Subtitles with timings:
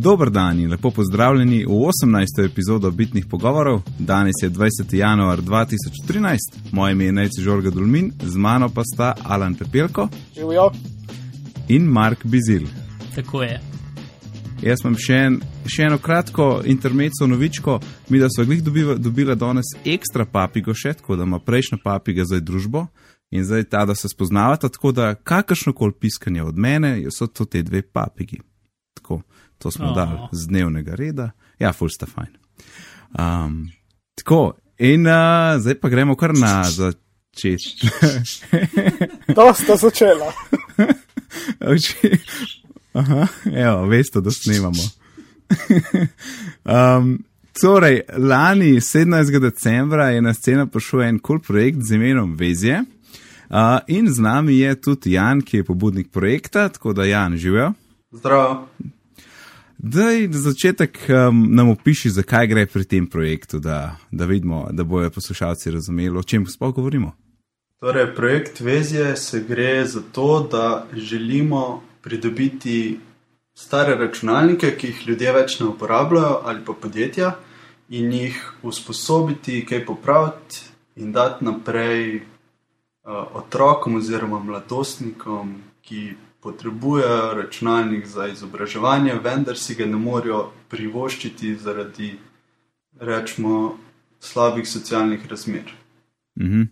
[0.00, 2.44] Dober dan in lepo pozdravljeni v 18.
[2.44, 3.80] epizodo Bitnih pogovorov.
[3.98, 4.94] Danes je 20.
[4.94, 6.36] januar 2013,
[6.72, 10.70] moje ime je Nejci Žorga Dulmin, z mano pa sta Alan Pepelko Živijo.
[11.68, 12.66] in Mark Bizil.
[13.14, 13.60] Tako je.
[14.62, 19.34] Jaz imam še, en, še eno kratko intermezzo novičko, mi da so glih dobiva, dobila
[19.34, 22.86] danes ekstra papigo še, tako da ima prejšnja papiga zdaj družbo
[23.30, 27.44] in zdaj ta, da se spoznavata, tako da kakršno koli piskanje od mene, so to
[27.44, 28.38] te dve papigi.
[28.94, 29.22] Tako,
[29.58, 29.94] to smo Oh.
[29.94, 32.36] dali z dnevnega reda, ja, full sta fajn.
[33.18, 33.70] Um,
[34.14, 37.02] tako, in uh, zdaj pa gremo kar na začetek.
[39.36, 40.32] To sta začela.
[42.92, 44.82] Aha, evo, veste, da snemamo.
[46.98, 47.18] um,
[47.60, 49.40] torej, lani, 17.
[49.40, 52.84] decembra, je na sceno prišel en kul cool projekt z imenom Vezje.
[53.50, 57.72] Uh, in z nami je tudi Jan, ki je pobudnik projekta, tako da Jan živijo.
[58.12, 58.68] Zdravo.
[59.78, 64.84] Daj, za začetek um, nam opiši, zakaj gre pri tem projektu, da, da vidimo, da
[64.84, 67.12] bojo poslušalci razumeli, o čem sploh govorimo.
[67.80, 72.98] Torej, projekt Vezje se gre za to, da želimo pridobiti
[73.54, 77.36] stare računalnike, ki jih ljudje več ne uporabljajo, ali pa podjetja,
[77.88, 80.64] in jih usposobiti, kaj popraviti
[80.96, 82.22] in dati naprej uh,
[83.32, 92.12] otrokom oziroma mladostnikom, ki potrebujejo računalnik za izobraževanje, vendar si ga ne morejo privoščiti zaradi,
[93.00, 93.78] rečemo,
[94.20, 95.72] slabih socialnih razmer.
[96.40, 96.62] Mhm.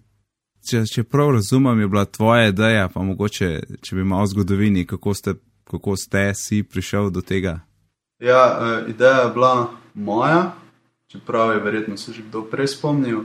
[0.67, 3.51] Če, če prav razumem, je bila tvoja ideja, pa mogoče,
[3.83, 5.35] če bi malo v zgodovini, kako ste,
[5.71, 7.61] kako ste si prišel do tega.
[8.19, 10.57] Ja, uh, ideja je bila moja,
[11.13, 13.23] čeprav je verjetno se že kdo prej spomnil,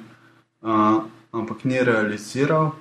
[0.61, 2.75] uh, ampak ni realiziral.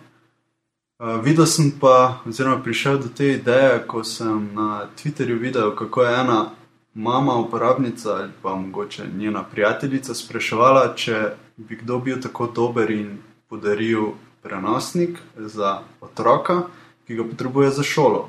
[1.00, 6.02] Uh, videl sem pa, oziroma prišel do te ideje, ko sem na Twitterju videl, kako
[6.02, 6.50] je ena
[6.94, 13.16] mama, uporabnica ali pa mogoče njena prijateljica spraševala, če bi kdo bil tako dober in
[13.48, 14.10] podaril
[14.42, 16.66] prenosnik za otroka,
[17.06, 18.28] ki ga potrebuje za šolo.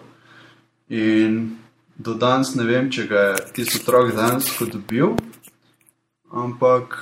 [0.89, 1.57] In
[1.97, 5.11] do danes ne vem, če ga je tisti otrok dejansko dobil,
[6.31, 6.95] ampak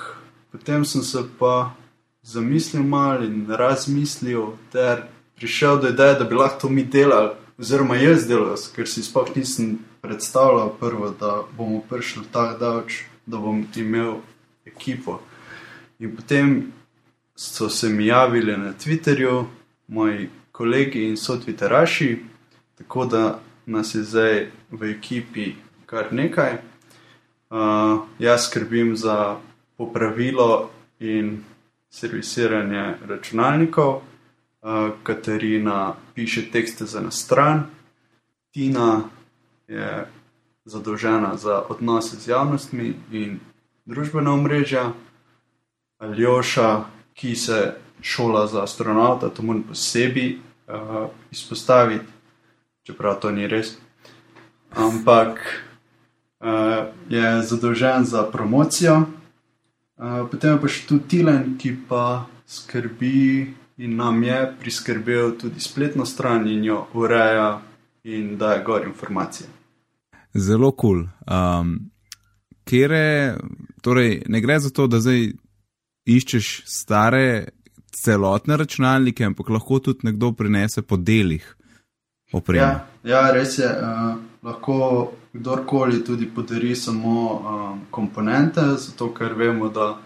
[0.51, 1.75] potem sem se pa
[2.23, 5.05] zamislil malo in razmislil, ter
[5.39, 9.31] prišel do ideje, da bi lahko to mi delali, oziroma jaz delal, ker si sploh
[9.35, 14.19] nisem predstavljal prvo, da bomo prišli tako daleč, da bom imel
[14.65, 15.19] ekipo.
[15.99, 16.71] In potem
[17.35, 19.45] so se mi javili na Twitterju,
[19.87, 22.17] moji kolegi in so Twitteraši,
[22.77, 25.53] tako da nas je zdaj v ekipi
[25.85, 26.57] kar nekaj.
[27.49, 29.37] Uh, jaz skrbim za
[29.77, 30.69] popravilo
[30.99, 31.43] in
[31.89, 34.01] servisiranje računalnikov,
[35.03, 37.63] Katarina piše tekste za na stran,
[38.51, 39.03] Tina
[39.67, 40.07] je
[40.65, 43.39] zadolžena za odnose z javnostmi in
[43.85, 44.93] družbena omrežja,
[45.99, 50.37] Aljoša, ki se šola za astronauta, to moram posebej
[50.67, 52.05] uh, izpostaviti,
[52.83, 53.75] čeprav to ni res.
[54.71, 55.39] Ampak
[56.39, 59.03] uh, je zadolžen za promocijo.
[59.97, 65.59] Uh, potem je pa še tu Tilen, ki pa skrbi in nam je priskrbel tudi
[65.59, 67.61] spletno stran in jo ureja
[68.03, 69.47] in daje gor informacije.
[70.33, 71.05] Zelo kul.
[71.27, 71.39] Cool.
[71.61, 71.79] Um,
[72.63, 73.37] kere,
[73.81, 75.31] torej, ne gre za to, da zdaj
[76.05, 77.47] iščeš stare
[77.95, 81.55] celotne računalnike, ampak lahko tudi nekdo prinese po delih
[82.33, 82.65] opreme.
[82.65, 83.69] Ja, ja, res je.
[83.69, 89.97] Uh, lahko kdorkoli tudi podari samo um, komponente, zato ker vemo, da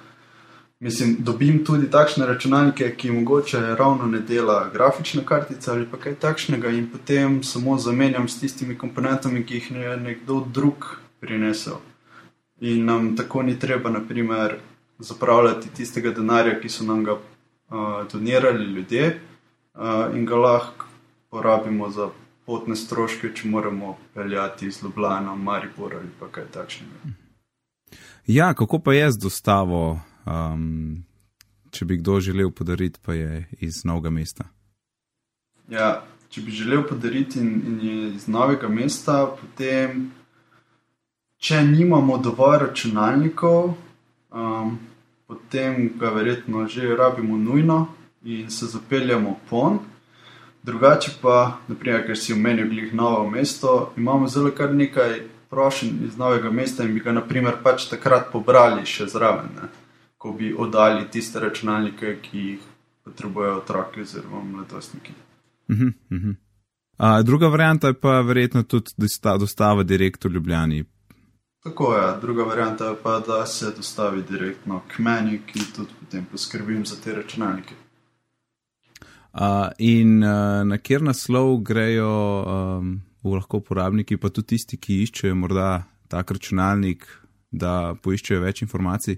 [0.84, 6.16] mislim, dobim tudi takšne računalnike, ki mogoče ravno ne dela grafična kartica ali pa kaj
[6.16, 10.86] takšnega, in potem samo zamenjam s tistimi komponentami, ki jih je nekdo drug
[11.20, 11.80] prinesel.
[12.60, 14.58] In nam tako ni treba, naprimer,
[15.00, 19.20] zapravljati tistega denarja, ki so nam ga uh, donirali ljudje,
[19.74, 20.86] uh, in ga lahko
[21.30, 22.10] porabimo za
[22.46, 27.14] potne stroške, če moramo peljati iz Ljubljana, Maribor ali pa kaj takšnega.
[28.28, 31.04] Ja, kako pa je z dostavo, um,
[31.72, 34.46] če bi kdo želel podariti, pa je iz novega mesta?
[35.70, 40.12] Ja, če bi želel podariti in, in je iz novega mesta, potem,
[41.38, 43.74] če nimamo dovolj računalnikov,
[44.32, 44.78] um,
[45.28, 47.88] potem ga verjetno že rabimo nujno
[48.24, 49.80] in se zapeljamo pon.
[50.64, 56.18] Drugače pa, naprimer, ker si omenil glih novo mesto, imamo zelo kar nekaj prošenj iz
[56.18, 59.83] novega mesta in bi ga naprimer pač takrat pobrali še zraven, ne?
[60.24, 62.60] Ko bi oddali tiste računalnike, ki jih
[63.04, 65.12] potrebujejo otroci oziroma mladostniki.
[65.70, 66.36] Uh -huh, uh -huh.
[66.98, 70.86] A, druga varianta je pa verjetno tudi dosta- dostava direkt v Ljubljani.
[71.64, 76.26] Tako je, druga varianta je pa, da se dostavi direktno k meni, ki tudi potem
[76.32, 77.74] poskrbim za te računalnike.
[79.34, 79.40] Uh,
[79.78, 85.84] in uh, na kjer naslov grejo um, lahko uporabniki, pa tudi tisti, ki iščejo morda
[86.08, 87.08] tak računalnik,
[87.52, 89.18] da poiščejo več informacij?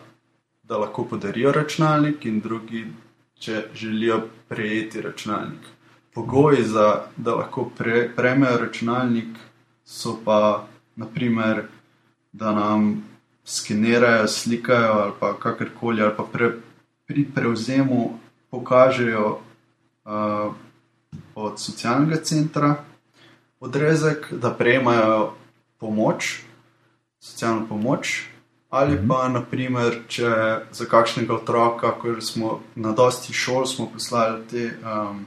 [0.64, 2.88] da lahko podarijo računalnik, in drugi,
[3.36, 5.60] če želijo prejeti računalnik.
[6.16, 9.36] Pogoji za da lahko pre, prejmejo računalnik
[9.84, 11.64] so pa naprimer,
[12.32, 13.04] da nam
[13.46, 16.52] skenirajo, slikajo ali pa kakorkoli, ali pa pre,
[17.08, 19.40] pri prevzemu pokažejo
[20.06, 20.54] uh,
[21.36, 22.76] od socialnega centra
[23.60, 25.34] odrezek, da prejmajo
[25.80, 26.40] pomoč,
[27.20, 28.28] socialno pomoč.
[28.70, 30.30] Ali pa, naprimer, če
[30.72, 35.26] za kakšnega otroka, ko smo na dosti šol, smo poslali te um,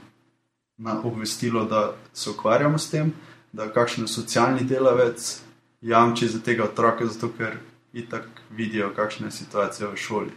[0.77, 3.13] na obvestilo, da se ukvarjamo s tem,
[3.53, 5.44] da kakšen socialni delavec
[5.85, 7.57] jamči za tega otroka, zato ker
[7.93, 10.31] itak vidijo, kakšna je situacija v šoli.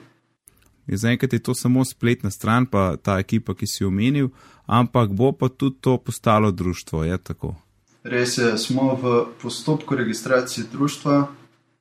[0.88, 4.28] Zaenkrat je to samo spletna stran, pa ta ekipa, ki si omenil,
[4.66, 7.54] ampak bo pa tudi to postalo društvo, je tako.
[8.02, 11.28] Res je, smo v postopku registracije društva,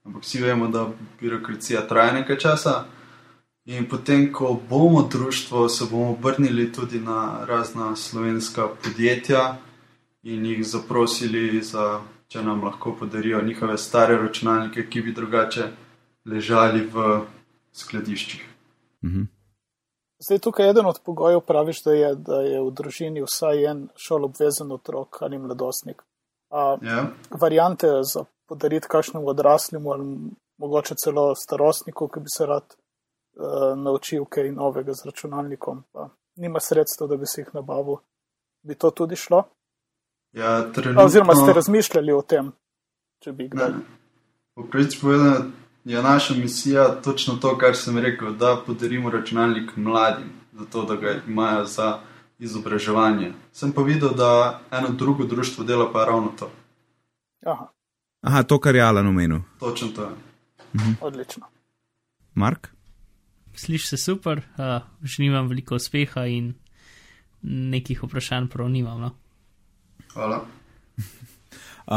[0.04, 0.90] ampak vsi vemo, da
[1.22, 2.86] birokracija traja nekaj časa.
[3.66, 9.58] In potem, ko bomo društvo, se bomo obrnili tudi na razna slovenska podjetja
[10.24, 15.70] in jih zaprosili za če nam lahko podarijo njihove stare računalnike, ki bi drugače
[16.26, 17.22] ležali v
[17.74, 18.44] skladiščih.
[19.06, 19.24] Mhm.
[20.20, 23.84] Zdaj, tukaj je eden od pogojev, praviš, da je, da je v družini vsaj en
[23.96, 26.02] šolobvezen otrok ali mladostnik.
[26.50, 27.08] A, Ja.
[27.42, 30.06] variante za podariti kakšnemu odraslemu ali
[30.58, 36.60] mogoče celo starostniku, ki bi se rad uh, naučil kaj novega z računalnikom, pa nima
[36.60, 38.00] sredstev, da bi si jih nabavil,
[38.64, 39.44] bi to tudi šlo?
[40.38, 42.52] Ja, trenutno, Oziroma ste razmišljali o tem,
[43.24, 43.72] če bi kdaj.
[44.72, 45.52] Pravici povedano,
[45.86, 51.16] je naša misija točno to, kar sem rekel, da podarimo računalnik mladim, zato da ga
[51.28, 52.00] imajo za
[52.40, 53.34] izobraževanje.
[53.52, 56.52] Sem pa videl, da eno drugo društvo dela pa ravno to.
[57.46, 57.68] Aha,
[58.22, 59.40] Aha, to, kar je Alan omenil.
[59.60, 60.10] Točno to.
[61.02, 61.46] odlično.
[62.34, 62.68] Mark?
[63.56, 66.54] Sliši se super, uh, želim vam veliko uspeha in
[67.42, 69.02] nekih vprašanj prav nimam.
[69.02, 69.12] No?
[70.14, 70.46] Hvala.
[71.88, 71.96] Uh,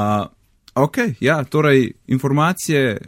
[0.75, 2.99] ok, ja, torej informacije,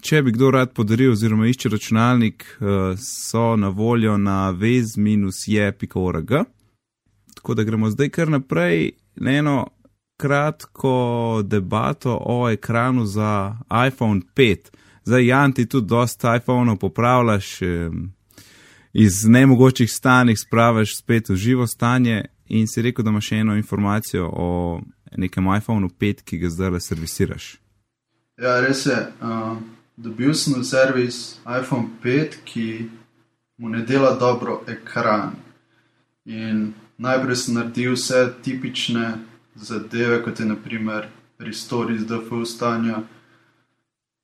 [0.00, 2.66] če bi kdo rad podaril oziroma išče računalnik, uh,
[3.00, 6.30] so na voljo na vez-je.org.
[7.34, 9.66] Tako da gremo zdaj kar naprej na eno
[10.20, 13.56] kratko debato o ekranu za
[13.88, 14.56] iPhone 5.
[15.04, 17.58] Zdaj, Jan, ti tudi dosta iPhone-ov popravljaš,
[18.92, 23.56] iz nemogočih stanj spravaš spet v živo stanje in si rekel, da imaš še eno
[23.56, 24.80] informacijo o
[25.16, 27.56] nekem iPhonu 5, ki ga zdaj le servisiraš.
[28.38, 28.96] Ja, res je.
[29.20, 29.56] Uh,
[29.96, 32.88] dobil sem v servis iPhone 5, ki
[33.58, 35.32] mu ne dela dobro ekran.
[36.24, 36.68] In
[36.98, 39.14] najprej sem naredil vse tipične
[39.56, 43.02] zadeve, kot je naprimer restore iz DFU stanja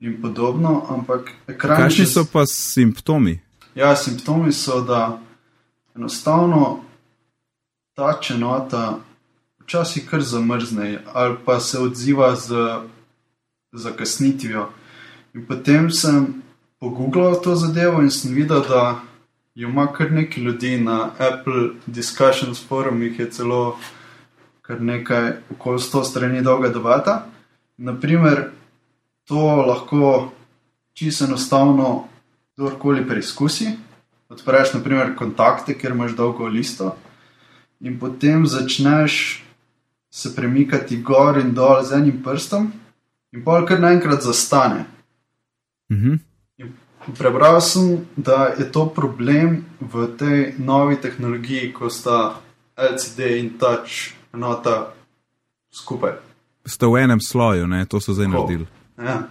[0.00, 1.76] in podobno, ampak ekran.
[1.78, 3.40] Kakšni če s- so pa simptomi?
[3.75, 5.19] Ja, simptomi so, da
[5.97, 6.85] enostavno
[7.95, 8.99] ta čenota
[9.63, 12.55] včasih kar zamrzne ali pa se odziva z
[13.73, 14.69] zakasnitvijo.
[15.35, 16.43] In potem sem
[16.81, 19.01] pogooglal to zadevo in sem videl, da
[19.55, 23.79] jo ima kar nekaj ljudi na Apple Discussions forumih, je celo
[24.63, 27.27] kar nekaj, okoli 100 strani dolga debata.
[27.77, 28.51] Naprimer,
[29.25, 30.33] to lahko
[30.93, 32.05] čisto enostavno
[32.57, 33.69] kdorkoli preizkusi.
[34.29, 36.97] Odpreš, naprimer, kontakte, kjer imaš dolgo listo,
[37.81, 39.45] in potem začneš
[40.11, 42.73] se premikati gor in dol z enim prstom,
[43.33, 44.85] in pol kar naenkrat zastane.
[45.93, 46.14] Mhm.
[47.19, 52.40] Prebral sem, da je to problem v tej novi tehnologiji, ko sta
[52.76, 54.95] LCD in Touch enota
[55.69, 56.16] skupaj.
[56.64, 57.85] Sta v enem sloju, ne?
[57.85, 58.66] to so zdaj naredili.
[58.97, 59.28] Ja.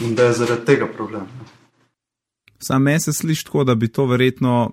[0.00, 1.24] In da je zaradi tega problem.
[2.58, 4.72] Sam meni se sliši tako, da bi to verjetno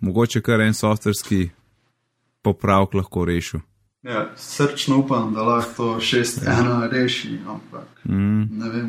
[0.00, 1.48] mogoče kar en softverski
[2.48, 3.60] popravek lahko rešil.
[4.02, 8.48] Ja, srčno upam, da lahko to 6-1 reši, ampak Mm.
[8.58, 8.88] ne vem.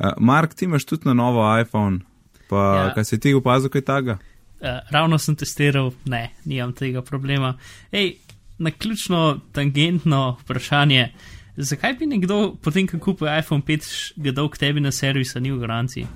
[0.00, 2.00] Uh, Mark, ti imaš tudi na novo iPhone,
[2.48, 2.82] pa ja.
[2.84, 2.94] Ja.
[2.94, 4.18] kaj si ti opazil, kaj taga?
[4.60, 7.54] Uh, ravno sem testiral, ne, nimam tega problema.
[7.92, 8.14] Ej,
[8.58, 11.12] na ključno tangentno vprašanje.
[11.56, 15.40] Zakaj bi nekdo, potem ko kupi iPhone 5, ga dal k tebi na servis, a
[15.40, 16.06] ni v garanciji?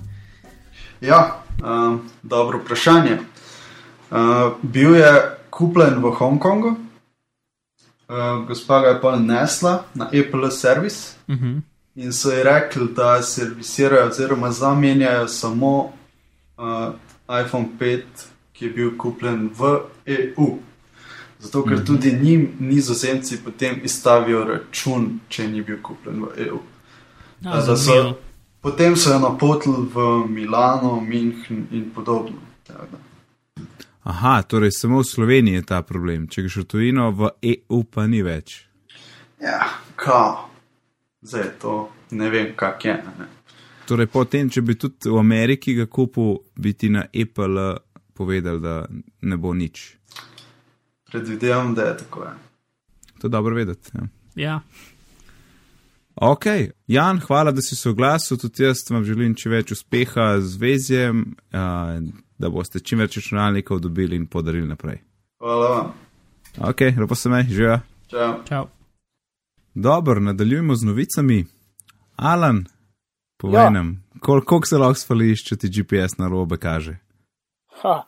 [1.01, 3.17] Ja, um, dobro vprašanje.
[4.11, 4.17] Uh,
[4.63, 5.09] bil je
[5.55, 6.75] kupljen v Hongkongu, uh,
[8.47, 11.61] gospa ga je pa nesla na Apple servis Uh -huh.
[11.95, 15.77] in so ji rekli, da servisirajo oziroma zamenjajo samo
[16.57, 16.93] uh,
[17.45, 18.01] iPhone 5,
[18.53, 20.57] ki je bil kupljen v EU.
[21.39, 21.85] Zato, ker Mhm.
[21.85, 26.59] tudi njim nizozemci potem izstavijo račun, če ni bil kupljen v EU.
[27.41, 28.13] Ja, Da so-.
[28.61, 29.97] Potem so jo napotili v
[30.29, 32.35] Milano, München in podobno.
[32.67, 32.97] Tako da.
[34.05, 36.27] Aha, torej samo v Sloveniji je ta problem.
[36.29, 38.67] Če greš v tujino, v EU pa ni več.
[39.41, 39.65] Ja,
[39.97, 40.45] kao.
[41.25, 41.73] Zdaj to
[42.13, 42.93] ne vem, kak je.
[43.01, 43.27] Ne.
[43.89, 47.65] Torej, potem, če bi tudi v Ameriki ga kupil, bi ti na Apple
[48.13, 48.75] povedal, da
[49.25, 49.97] ne bo nič.
[51.09, 52.29] Predvidevam, da je tako.
[52.29, 52.35] Ja.
[53.21, 53.89] To je dobro vedeti.
[53.97, 54.05] Ja.
[54.35, 54.55] Ja,
[56.15, 56.45] Ok,
[56.87, 58.37] Jan, hvala, da si se oglasil.
[58.37, 61.99] Tudi jaz vam želim čim več uspeha z vezjem, uh,
[62.37, 65.01] da boste čim več računalnikov dobili in podarili naprej.
[65.39, 65.93] Hvala vam.
[66.69, 67.79] Ok, lepo se me, živa.
[68.07, 68.33] Čau.
[68.47, 68.67] čau.
[69.73, 71.45] Dobro, nadaljujemo z novicami.
[72.15, 72.65] Alan,
[73.37, 73.69] povej Ja.
[73.69, 76.97] nam, kol, koliko se lahko spališ, če ti GPS na robe kaže.
[77.81, 78.03] Ha,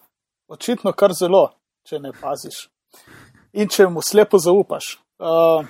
[0.47, 1.49] očitno kar zelo,
[1.83, 2.69] če ne paziš.
[3.53, 4.97] In če mu slepo zaupaš.
[5.19, 5.65] Uh,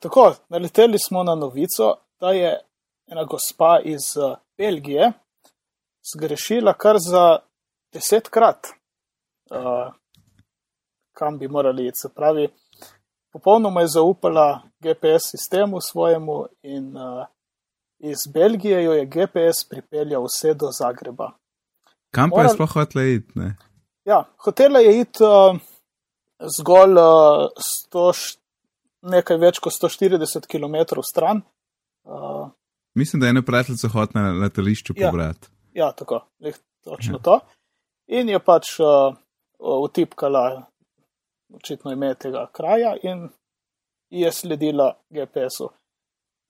[0.00, 2.52] tako, naleteli smo na novico, da je
[3.10, 5.12] ena gospa iz uh, Belgije
[6.14, 7.38] zgrešila kar za
[7.92, 8.66] desetkrat,
[9.50, 9.92] uh,
[11.12, 11.96] kam bi morali iti.
[11.96, 12.48] Se pravi,
[13.32, 14.46] popolnoma je zaupala
[14.80, 17.26] GPS sistemu svojemu in uh,
[17.98, 21.30] iz Belgije jo je GPS pripeljal vse do Zagreba.
[22.10, 23.32] Kam pa je Moral- sploh hotela iti?
[23.34, 23.56] ne?
[24.04, 25.56] Ja, hotela je iti uh,
[26.50, 27.48] zgolj uh,
[27.92, 28.36] 100, š-
[29.02, 31.42] nekaj več kot 140 km stran.
[32.04, 32.48] Uh,
[32.94, 35.06] Mislim, da je ena prijateljica hotela na letališču Ja.
[35.06, 35.48] pobrati.
[35.72, 37.16] ja, tako, lih, točno Ja.
[37.16, 37.22] ja.
[37.22, 37.40] to.
[38.12, 39.14] In je pač uh,
[39.58, 40.44] utipkala
[41.54, 43.28] očitno ime tega kraja in
[44.10, 45.70] je sledila GPS-u.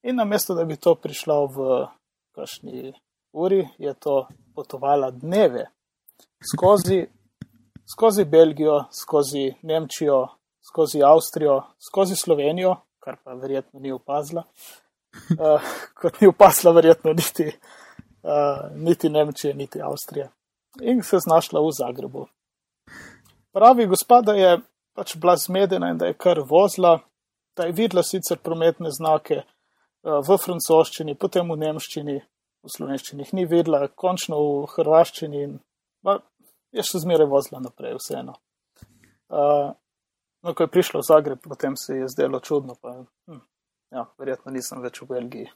[0.03, 1.69] In namesto, da bi to prišla v
[2.35, 2.93] kakšni
[3.33, 5.69] uri, je to potovala dneve
[6.43, 7.07] skozi,
[7.93, 10.29] skozi Belgijo, skozi Nemčijo,
[10.69, 14.43] skozi Avstrijo, skozi Slovenijo, kar pa verjetno ni opazila.
[15.39, 15.61] Uh,
[15.95, 17.47] kot ni opazila, verjetno niti,
[18.23, 20.29] uh, niti Nemčije, niti Avstrije.
[20.81, 22.27] In se znašla v Zagrebu.
[23.53, 24.61] Pravi gospod, da je
[24.97, 27.01] pač bila zmedena in da je kar vozila,
[27.57, 32.17] da je videla sicer prometne znake uh, v francoščini, potem v nemščini,
[32.65, 35.59] v slovenščini jih ni videla, končno v hrvaščini in
[36.07, 36.17] ma,
[36.73, 38.39] je še zmeraj vozila naprej, vseeno.
[39.33, 39.73] Uh,
[40.45, 42.95] no, ko je prišla v Zagreb, potem se je zdelo čudno, pa
[43.29, 43.43] hm,
[43.93, 45.53] ja, verjetno nisem več v Belgiji.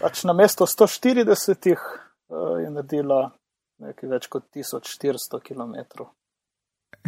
[0.00, 1.28] Pač na mesto 140
[1.76, 3.28] uh, je naredila
[3.78, 6.04] nekaj več kot 1400 km.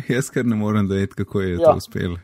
[0.09, 1.59] Jaz kar ne morem dojeti, kako je Ja.
[1.65, 2.19] to uspelo.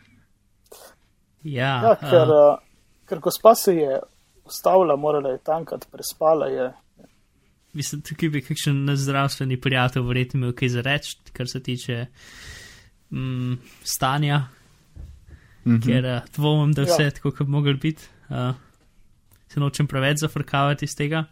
[1.42, 2.58] Ja, Ja, ker, uh,
[3.06, 4.00] ker gospa se je
[4.44, 6.72] ustavila, morala je tankati, prespala je.
[7.72, 12.06] mislim, tukaj bi kakšen nezdravstveni prijatelj verjetno imel kaj za reči, kar se tiče
[13.10, 14.42] mm, stanja,
[15.64, 15.80] Mhm.
[15.82, 17.04] ker uh, dvomim, da vse Ja.
[17.04, 17.10] ja.
[17.10, 18.02] tako, kot bi mogli biti.
[18.28, 18.54] Uh,
[19.48, 21.24] se nočem preveč zafrkavati iz tega,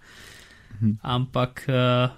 [0.72, 0.90] Mhm.
[1.02, 2.10] ampak uh,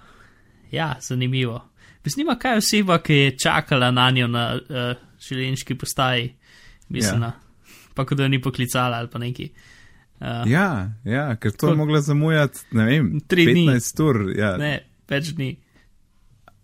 [0.71, 1.63] ja, zanimivo.
[2.05, 4.97] Zanima, kaj je oseba, ki je čakala na njo na uh,
[5.29, 6.33] železniški postaji,
[6.89, 7.27] mislim, Ja.
[7.27, 7.33] ja.
[7.93, 9.49] pa kot da jo ni poklicala ali pa neki.
[10.19, 13.67] Uh, Ja, ja, ker to je mogla zamujati, ne vem, Tri dni.
[13.67, 14.21] 15 ur.
[14.37, 14.57] Ja.
[14.57, 15.57] Ne, več dni.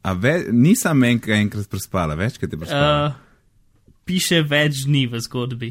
[0.03, 3.05] A ve, nisem enk, enkrat prespala, večkrat je prespala.
[3.07, 5.69] Uh, piše več dni v zgodbi.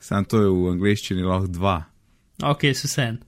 [0.00, 1.78] Sam to je v angleščini lahko dva.
[2.42, 3.18] Ok, so sen.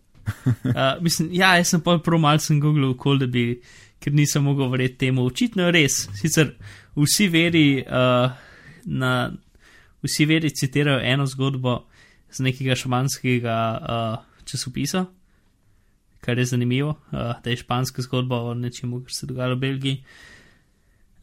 [0.44, 3.60] Uh, mislim, ja, jaz sem pa prav malce googlil, kol da bi,
[4.06, 5.24] ker nisem mogel verjeti temu.
[5.26, 5.94] Očitno je res.
[6.14, 6.52] Sicer
[6.94, 8.30] vsi veri, uh,
[8.86, 9.12] na,
[10.06, 11.80] vsi veri citirajo eno zgodbo
[12.30, 15.08] z nekega španskega uh, časopisa,
[16.22, 19.60] kar je zanimivo, uh, da je španska zgodba o nečemu, kar se je dogajalo v
[19.64, 19.96] Belgiji.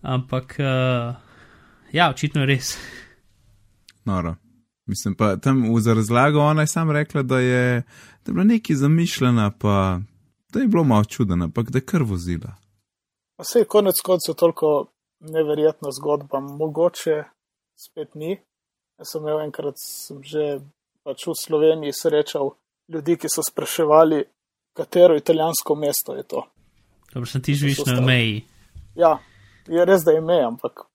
[0.02, 1.16] Ampak, uh,
[1.96, 2.74] ja, očitno je res.
[4.04, 4.36] Noro.
[4.92, 7.84] Mislim pa tam v razlago ona je sam rekla, da je,
[8.26, 10.02] da je bila nekaj zamišljena, pa
[10.52, 12.58] da je bilo malo čudena, ampak da je kar vozila.
[13.38, 14.88] Vse je konec koncev toliko
[15.20, 17.24] neverjetna zgodba, mogoče
[17.76, 18.38] spet ni.
[18.98, 20.60] Jaz sem imel enkrat, sem že
[21.04, 22.54] pač v Sloveniji srečal
[22.88, 24.24] ljudi, ki so spraševali,
[24.78, 26.44] katero italijansko mesto je to.
[27.14, 28.44] Dobro, sem ti živiš na meji.
[28.96, 29.18] Ja,
[29.68, 30.86] je res, da je ime, ampak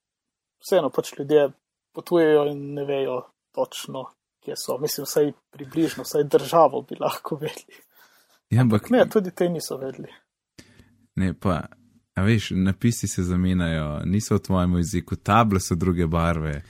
[0.62, 1.48] vseeno pač ljudje
[1.92, 3.22] potujejo in ne vejo
[3.54, 4.04] točno,
[4.44, 4.78] kje so.
[4.78, 7.82] Mislim, vsaj približno, vsaj državo bi lahko vedeli.
[8.50, 10.08] Ja, ampak Ne, tudi te niso vedeli.
[11.16, 11.66] ne, pa,
[12.18, 16.62] a veš, napisi se zamenjajo, niso v tvojem jeziku, table so druge barve.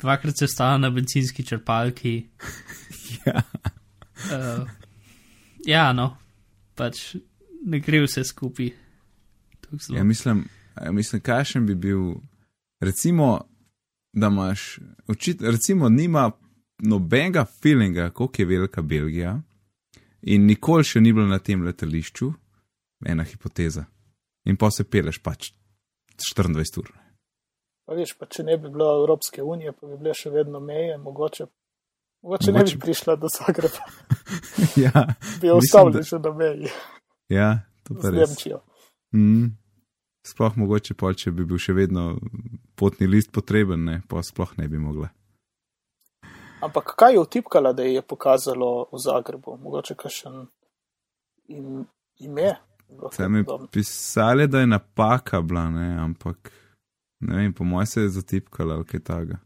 [0.00, 2.22] Dvakrat se stala na benzinski črpalki.
[3.26, 3.42] Ja.
[4.24, 4.68] Uh,
[5.66, 6.16] ja, no,
[6.74, 7.14] pač
[7.66, 8.70] ne gre vse skupaj.
[9.92, 10.44] Ja, mislim,
[10.90, 12.14] mislim kakšen bi bil,
[12.80, 13.40] recimo,
[14.12, 16.30] da imaš, očit, recimo, nima
[16.78, 19.42] nobenega feelinga, koliko je velika Belgija
[20.22, 22.32] in nikoli še ni bila na tem letališču,
[23.06, 23.84] ena hipoteza.
[24.44, 25.52] In pa se peleš pač
[26.36, 26.90] 24 ur.
[27.86, 30.96] Pa veš, pa če ne bi bilo Evropske unije, pa bi bile še vedno meje,
[30.98, 31.46] mogoče,
[32.22, 33.86] mogoče ne Mogoče- bi prišla do Zagreba,
[34.84, 35.06] ja,
[35.40, 36.70] bi ustavili da- še na meji
[37.32, 37.48] ja,
[37.82, 38.28] to pa res.
[38.28, 38.60] Nemčijo.
[39.14, 39.50] Mm.
[40.22, 42.12] Sploh mogoče pol, če bi bil še vedno
[42.78, 45.08] potni list potreben, ne, pa sploh ne bi mogla.
[46.62, 49.56] Ampak kaj je vtipkala, da je pokazalo v Zagrebu?
[49.58, 50.44] Mogoče kakšen
[51.50, 51.82] im,
[52.22, 52.52] ime?
[53.16, 56.52] Tam je pisali, da je napaka bila, ne, ampak
[57.20, 59.38] ne vem, po mojem se je zatipkala ali kaj takega.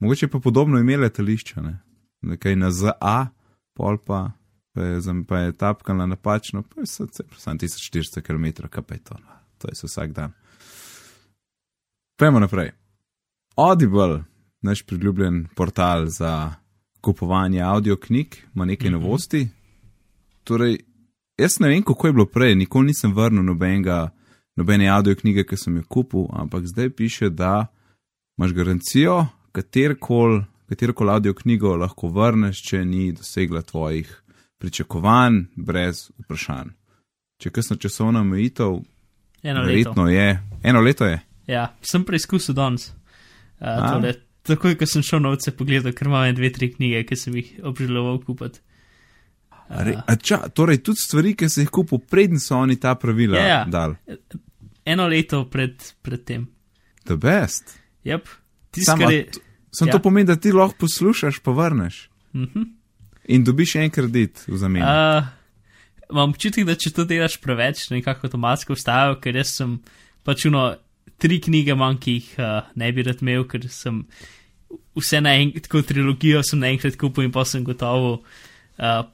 [0.00, 1.78] Mogoče pa podobno ime letališča, ne,
[2.22, 3.26] nekaj na ZA,
[3.74, 4.30] pol pa,
[4.72, 9.04] pa je, pa je tapkala napačno, pa je se samo 1400 km, kaj pa je
[9.04, 10.32] to, no, to je vsak dan.
[12.16, 12.70] Pejmo naprej.
[13.56, 14.24] Audible,
[14.62, 16.54] naš priljubljen portal za
[17.00, 19.00] kupovanje audio knjig, ima nekaj Mhm.
[19.00, 19.48] novosti.
[20.44, 20.78] Torej,
[21.38, 24.10] jaz ne vem, kako je bilo prej, nikoli nisem vrnil nobenega,
[24.56, 27.66] nobene audio knjige, ki sem jo kupil, ampak zdaj piše, da
[28.38, 34.10] imaš garancijo, katerkoli katerokoli audio knjigo lahko vrneš, če ni dosegla tvojih
[34.58, 36.72] pričakovanj, brez vprašanj.
[37.40, 38.80] Če je kakšna časovna omejitev,
[39.42, 39.68] Eno leto.
[39.68, 40.28] verjetno je,
[40.62, 41.18] eno leto je.
[41.46, 42.88] Ja, sem preizkusil danes.
[43.60, 44.14] Uh, tole,
[44.46, 47.50] takoj, ko sem šel na ovce pogledal, ker imam dve, tri knjige, ki sem jih
[47.62, 48.62] obžaloval kupiti.
[49.68, 53.38] Re, a ča, torej, tudi stvari, ki si jih kupil, preden so oni ta pravila
[53.38, 53.60] Ja, ja.
[53.64, 53.96] dali.
[54.84, 56.46] Eno leto pred, pred tem.
[57.08, 57.78] The best.
[58.04, 58.28] Yep.
[58.84, 59.08] Samo.
[59.72, 59.92] Sam Ja.
[59.92, 62.08] to pomeni, da ti lahko poslušaš, pa vrneš.
[62.34, 62.62] Mhm.
[63.28, 64.84] In dobiš en kredit v zameno.
[64.86, 65.24] Uh,
[66.12, 69.78] imam občutek, da če to delaš preveč, nekako avtomatsko vstajajo, ker jaz sem
[70.24, 70.76] pač uno,
[71.18, 74.04] tri knjige manj, ki jih uh, ne bi rad imel, ker sem
[74.94, 78.20] vse naenkrat, tako trilogijo sem naenkrat kupil in pa sem gotovo.
[78.20, 78.52] Uh,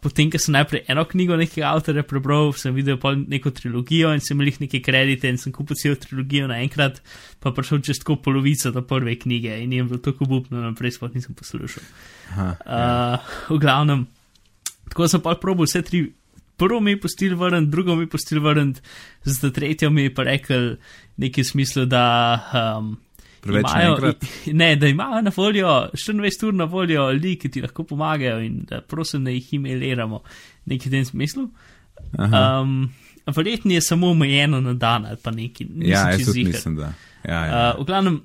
[0.01, 4.23] potem, ko sem najprej eno knjigo nekega avtorja prebral, sem videl pa neko trilogijo in
[4.25, 7.03] sem imel jih neke kredite in sem kupil celo trilogijo naenkrat,
[7.45, 11.13] pa prišel čez tako polovico do prve knjige in je bilo tako obupno, naprej sploh
[11.13, 11.85] nisem poslušal.
[12.33, 13.21] Aha, ja.
[13.21, 14.07] Uh, v glavnem,
[14.89, 16.07] tako sem pa probil vse tri.
[16.61, 18.81] Prvo mi je postil vrniti, drugo mi je postil vrniti,
[19.25, 20.75] za tretjo mi je pa rekel
[21.21, 22.05] nekaj v smislu, da.
[22.53, 22.97] Um,
[23.41, 24.25] Preveč imajo, naenkrat?
[24.53, 28.65] ne, da imajo na voljo 24 ur na voljo ljudi, ki ti lahko pomagajo in
[28.69, 30.23] da prosim, da jih e-mailiramo,
[30.71, 31.47] nekaj v tem smislu.
[32.19, 32.43] Aha.
[32.61, 32.91] Um,
[33.37, 35.67] verjetno je samo omejeno na dan ali pa nekaj.
[35.71, 36.93] nisem ja, jaz tudi mislim, da.
[37.25, 37.75] Ja, ja.
[37.75, 38.21] Uh, v glavnem,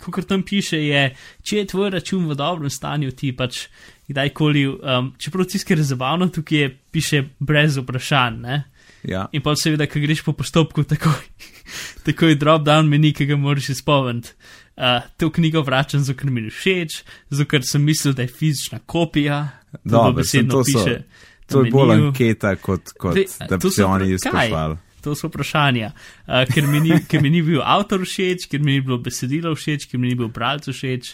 [0.00, 1.04] kot tam piše, je,
[1.42, 3.66] če je tvoj račun v dobrem stanju, ti pač
[4.08, 8.40] kdajkoli, um, čeprav tiskar je zabavno, tukaj je, piše brez vprašanj.
[8.44, 8.62] Ne?
[9.08, 9.26] Ja.
[9.32, 11.16] In pa seveda, ko greš po postopku, takoj,
[12.08, 14.34] takoj drop down meni, ki ga moraš izpolniti.
[14.74, 16.96] Uh, to knjigo vračam, zato ker mi je všeč,
[17.30, 19.44] zato ker sem mislil, da je fizična kopija.
[19.72, 21.30] To Dobro, dobesedno sem, to so- piše.
[21.52, 24.76] To je bolj anketa, kot, kot da bi se oni izprašvali.
[25.04, 28.78] To so vprašanja, uh, ker, mi ni, ker mi ni bil avtor všeč, ker mi
[28.78, 31.10] ni bilo besedilo všeč, ker mi ni bil bralec všeč.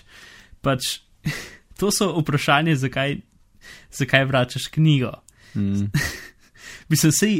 [0.63, 1.01] Pač,
[1.83, 3.19] to so vprašanja, zakaj,
[3.91, 5.17] zakaj vračaš knjigo.
[5.59, 5.91] Mm.
[6.91, 7.35] Mislim, sej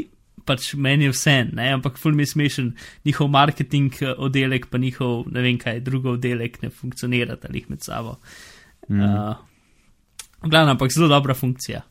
[0.45, 1.69] pač meni je vse, ne?
[1.75, 2.71] ampak ful mi je smešen,
[3.05, 7.83] njihov marketing eh, oddelek, pa njihov, ne vem kaj, drugo oddelek ne funkcionirata jih med
[7.85, 8.17] sabo.
[8.89, 9.01] Mm.
[9.01, 9.35] Uh,
[10.41, 11.81] Glavno, ampak zelo dobra funkcija.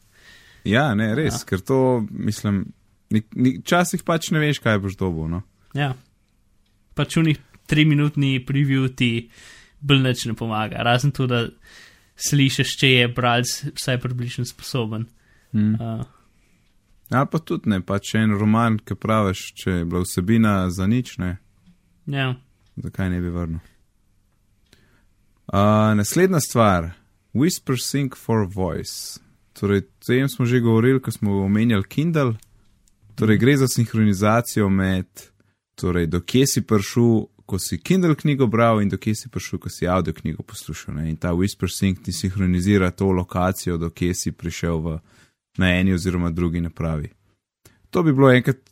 [0.64, 1.46] Ja, ne, res, Ja.
[1.46, 2.64] ker to, mislim,
[3.10, 5.28] včasih pač ne veš, kaj boš dobil.
[5.30, 5.42] No?
[5.74, 5.94] Ja.
[6.94, 7.38] Pač unih
[7.70, 9.30] tri minutni preview ti
[9.80, 11.46] bolj nič ne pomaga, razen to, da
[12.20, 15.06] slišiš, če je bralec vsaj približno sposoben.
[15.54, 15.74] Mm.
[15.80, 16.02] Uh,
[17.10, 21.16] Ali pa tudi ne, pač en roman, ki praviš, če je bila vsebina za nič,
[21.18, 21.36] ne,
[22.06, 22.34] ja.
[22.78, 23.58] zakaj ne bi vrnil.
[25.50, 26.92] Uh, naslednja stvar,
[27.34, 29.18] Whisper Sync for Voice.
[29.58, 32.34] Torej, o tem smo že govorili, ko smo omenjali Kindle.
[33.14, 35.06] Torej, gre za sinhronizacijo med,
[35.74, 39.88] torej, dokje si prišel, ko si Kindle knjigo bral, in dokje si prišel, ko si
[39.88, 40.94] audio knjigo poslušal.
[40.94, 41.10] Ne?
[41.10, 44.98] In ta Whisper Sync ti sinhronizira to lokacijo, dokje si prišel v,
[45.60, 47.10] na eni oziroma drugi napravi.
[47.90, 48.62] To bi bilo enkrat,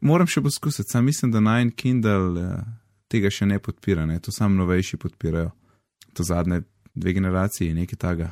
[0.00, 2.62] moram še poskusiti, sam mislim, da naj Kindle uh,
[3.12, 4.20] tega še ne podpira, ne?
[4.20, 5.50] to samo novejši podpirajo.
[6.12, 6.62] to zadnje
[6.94, 8.30] dve generaciji, nekaj taga.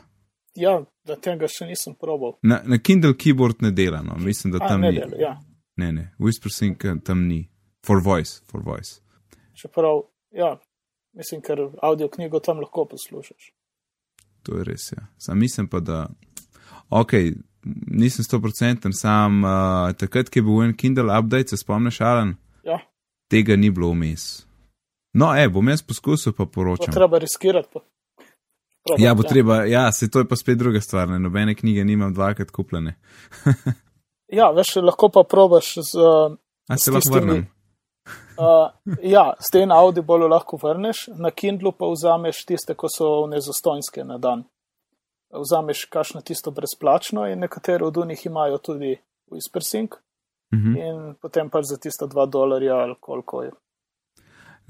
[0.57, 0.75] Ja,
[1.07, 2.35] da tega še nisem probal.
[2.43, 4.19] Na, na Kindle keyboard ne dela, no.
[4.21, 4.99] mislim, da A, tam ne ni.
[4.99, 5.31] dela, ja.
[5.81, 7.47] Ne, ne, WhisperSync eh, tam ni.
[7.87, 8.99] For voice, for voice.
[9.57, 10.03] Čeprav,
[10.37, 10.51] ja,
[11.17, 13.53] mislim, ker audio knjigo tam lahko poslušaš.
[14.45, 15.07] To je res, ja.
[15.17, 16.03] Sam mislim pa, da.
[16.91, 17.15] Ok,
[17.87, 19.51] nisem 100%, sam uh,
[19.93, 22.79] takrat, ki je bil en Kindle update, se spomniš, Alan, Ja,
[23.31, 24.47] tega ni bilo vmes.
[25.15, 26.95] No, e, bom jaz poskusil, pa bo poročam.
[26.95, 27.69] treba riskirati.
[27.73, 27.81] Pa.
[28.81, 31.85] Probati, Ja, bo treba, ja, se to je pa spet druga stvar, ne, nobene knjige
[31.85, 32.95] nimam dvakrat kupljene.
[34.33, 35.95] Ja, veš, lahko pa probaš z.
[35.99, 36.37] Uh,
[36.69, 37.47] A se lahko tistimi- vrnem?
[38.39, 38.71] Uh,
[39.03, 44.19] ja, s tem Audible lahko vrneš, na Kindlu pa vzameš tiste, ko so nezastonske na
[44.19, 44.45] dan.
[45.31, 48.97] Vzameš kakšno tisto brezplačno in nekatere od njih imajo tudi
[49.31, 49.89] WhisperSync
[50.53, 50.77] Mhm.
[50.77, 53.51] in potem pa za tista 2 dolarja ali koliko je.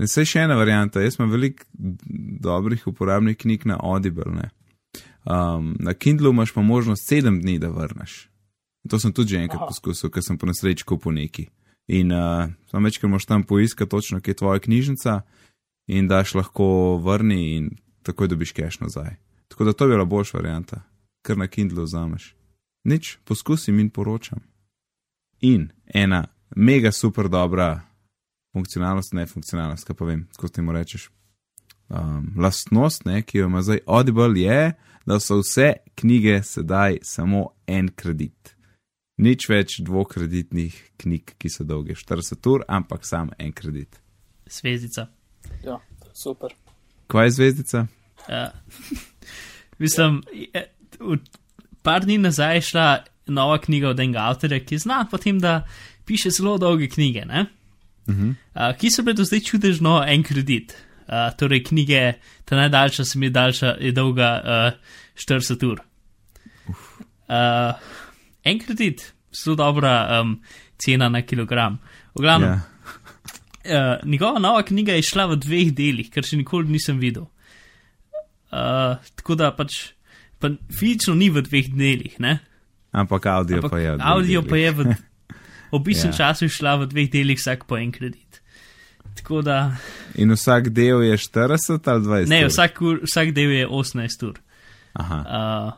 [0.06, 1.00] Sej še ena varianta.
[1.00, 1.64] Jaz imam veliko
[2.40, 4.32] dobrih uporabnih knjig na Audible.
[4.32, 4.50] Ne?
[5.24, 8.28] Um, na Kindlu imaš pa možnost sedem dni, da vrneš.
[8.90, 9.68] To sem tudi že enkrat Aha.
[9.68, 11.48] poskusil, ker sem po nesreči kupil neki.
[11.88, 15.20] In uh, samo več, ker moš tam poiskati točno, kje je tvoja knjižnica
[15.88, 17.70] in daš lahko vrni in
[18.02, 19.16] takoj dobiš cash nazaj.
[19.50, 20.82] Tako da to je bila boljša varianta,
[21.26, 22.34] ker na Kindlu vzameš.
[22.84, 24.38] Nič, poskusim in poročam.
[25.40, 27.80] In ena mega super dobra
[28.52, 31.10] funkcionalnost, ne funkcionalnost, kaj pa vem, kako ti mu rečeš.
[31.88, 34.72] Um, lastnost, ne, ki jo ima zdaj Audible, je,
[35.06, 38.54] da so vse knjige sedaj samo en kredit.
[39.18, 43.98] Nič več dvokreditnih knjig, ki so dolge 40 ur, ampak sam en kredit.
[44.50, 45.08] Zvezdica.
[45.64, 45.80] Ja,
[46.14, 46.54] super.
[47.10, 47.86] Kaj je zvezdica?
[48.28, 48.52] Ja.
[49.78, 50.66] Mislim, je-
[51.00, 51.16] v
[51.82, 52.88] par dni nazaj je šla
[53.26, 55.66] nova knjiga od enega avtorja, ki zna potem, da
[56.04, 57.46] piše zelo dolge knjige, ne?
[58.08, 58.30] Mhm.
[58.54, 60.74] Uh, ki so bile do zdaj čudežno en kredit.
[61.06, 62.12] Uh, torej, knjige,
[62.44, 64.72] ta najdaljša se mi je daljša, je dolga uh,
[65.16, 65.80] 40 ur.
[67.28, 67.74] Uh,
[68.44, 70.40] en kredit, zelo dobra um,
[70.78, 71.78] cena na kilogram.
[72.14, 72.60] V glavnem, Ja.
[73.60, 77.26] Uh, njegova nova knjiga je šla v dveh delih, kar še nikoli nisem videl.
[78.50, 79.92] Uh, tako da pač,
[80.38, 82.38] pa fizično ni v dveh delih, ne?
[82.92, 83.90] Ampak audio Ampak pa je.
[83.90, 84.64] v dveh audio pa delih.
[84.64, 84.96] je v
[85.78, 86.16] opisnem Ja.
[86.18, 88.40] času šla v dveh delih, vsak po en kredit.
[89.14, 89.76] Tako da,
[90.14, 92.28] In vsak del je 40 ali 20?
[92.28, 94.34] ne, vsak, ur, vsak del je 18 ur.
[94.94, 95.18] Aha.
[95.20, 95.72] Uh,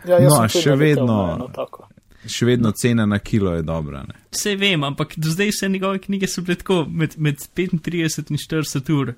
[0.00, 1.84] Ja, No, še vedno- tako.
[2.24, 4.00] Še vedno cena na kilo je dobra.
[4.02, 4.14] Ne?
[4.30, 8.38] vse vem, ampak do zdaj vse njegove knjige so bile tako med, med 35 in
[8.38, 9.14] 40 ur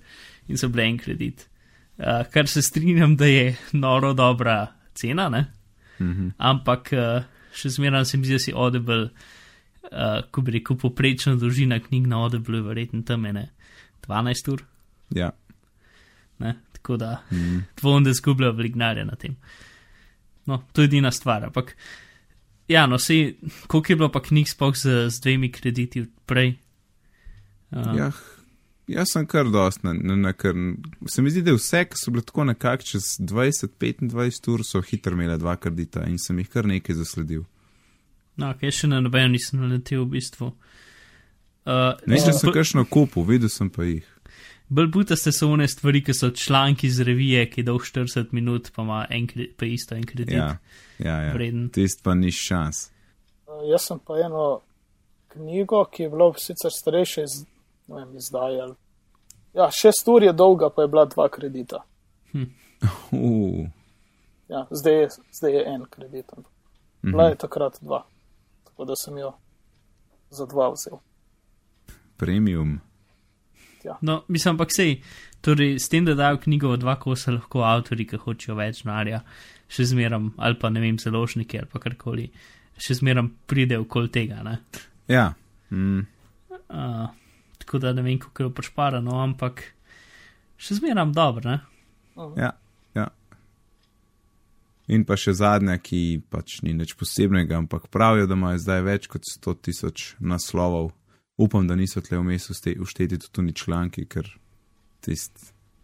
[0.48, 1.46] in so bile en kredit.
[2.02, 5.44] Uh, kar se strinjam, da je noro dobra cena, ne?
[6.00, 6.28] Mhm.
[6.38, 7.22] ampak uh,
[7.54, 9.10] še zmeraj se mi zdi, da si Audible,
[9.84, 9.90] uh,
[10.30, 13.50] ko bi rekel, poprečna dolžina knjig na Audible, je verjetno tam ene
[14.02, 14.64] 12 ur,
[15.10, 15.30] Ja.
[16.38, 16.56] ne?
[16.72, 17.58] tako da Mhm.
[17.76, 19.36] dvom, da zgubljajo veliko denarja na tem.
[20.46, 21.76] No, to je edina stvar, ampak
[22.68, 23.34] ja, no, se,
[23.66, 26.56] koliko je bilo pa knjig spoh z, z dvemi krediti prej?
[27.70, 28.10] Uh, Ja,
[28.88, 30.56] jaz sem kar dost na, na, na kar.
[31.06, 35.16] Se mi zdi, da vse, ki so bile tako nekako čez 20-25 ur, so hitro
[35.16, 37.44] imele dva kredita in sem jih kar nekaj zasledil.
[38.36, 40.52] No, okay, še na nobeno nisem naletel v bistvu.
[41.62, 44.08] Uh, Ne vem, če sem kakšno kupil, videl sem pa jih.
[44.72, 48.82] Bolj butaste so one stvari, ki so članki iz revije, ki dolg 40 minut, pa
[48.86, 50.32] ima en kredit, pa isto en kredit.
[50.32, 50.56] Ja,
[50.96, 51.32] ja, ja.
[51.36, 51.68] Vreden.
[51.74, 52.86] Tist pa ni šans.
[53.44, 54.62] Uh, Jaz sem pa eno
[55.36, 57.36] knjigo, ki je bila sicer starejša iz,
[57.92, 58.74] ne vem, izdaj ali.
[59.54, 61.82] Ja, šest ur je dolga, pa je bila dva kredita.
[62.32, 63.68] Uh,
[64.48, 66.32] Ja, zdaj, je, zdaj je en kredit.
[66.32, 66.52] ampak
[67.02, 68.02] Bila je takrat dva.
[68.64, 69.32] Tako da sem jo
[70.30, 70.98] za dva vzel.
[72.16, 72.80] premium.
[74.00, 75.00] No, mislim, ampak sej,
[75.40, 79.22] torej s tem, da dajo knjigo v dva kosa, lahko avtori, ki hočejo več denarja,
[79.68, 82.28] še zmeram, ali pa ne vem, založniki ali pa karkoli,
[82.78, 84.42] še zmeram pridejo okoli tega.
[84.46, 84.58] Ne?
[85.10, 85.32] Ja.
[85.70, 86.06] Mm.
[86.68, 87.08] Uh,
[87.72, 89.62] tako da ne vem, kako je pošparano, ampak
[90.60, 91.48] še zmeram dobro.
[91.48, 91.60] Ne?
[92.36, 92.50] Ja,
[92.92, 93.06] ja.
[94.92, 99.08] In pa še zadnja, ki pač ni nič posebnega, ampak pravijo, da imajo zdaj več
[99.08, 100.90] kot 100 tisoč naslovov.
[101.40, 104.28] Upam, da niso tle vmes ušteti tudi tuni članki, ker
[105.00, 105.32] tist,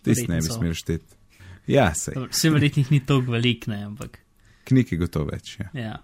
[0.04, 1.16] tist ne bi smeli šteti.
[1.72, 4.20] Ja, sej, Vse verjetno ni toliko velik, ne, ampak
[4.68, 5.56] knjig je gotovo več.
[5.56, 5.70] Ja.
[5.72, 5.96] ja.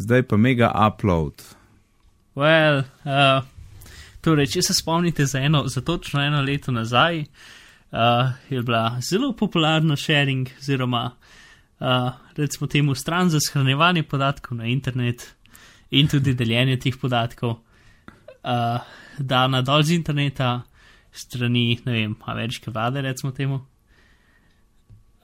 [0.00, 1.44] Zdaj pa mega upload.
[2.36, 3.44] Well, uh,
[4.26, 9.32] torej, če se spomnite za, eno, za točno eno leto nazaj, uh, je bila zelo
[9.38, 15.28] popularna sharing, oziroma uh, recimo temu stran za shranjevanje podatkov na internet
[15.90, 17.60] in tudi deljenje teh podatkov,
[18.42, 18.80] uh,
[19.18, 20.58] dana dol z interneta,
[21.16, 23.62] strani, ne vem, ameriške vlade, recimo temu.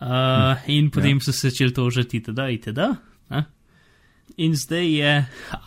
[0.03, 1.27] Uh, in potem ja.
[1.27, 2.87] so se začeli to užati, da je itd.
[3.31, 3.45] Ne?
[4.37, 5.13] In zdaj je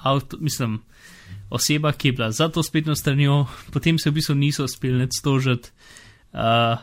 [0.04, 0.80] avto, mislim,
[1.50, 5.18] oseba, ki je bila za to spletno stranjo, potem se v bistvu niso uspeli nec
[5.24, 5.70] tožiti.
[6.36, 6.82] Uh,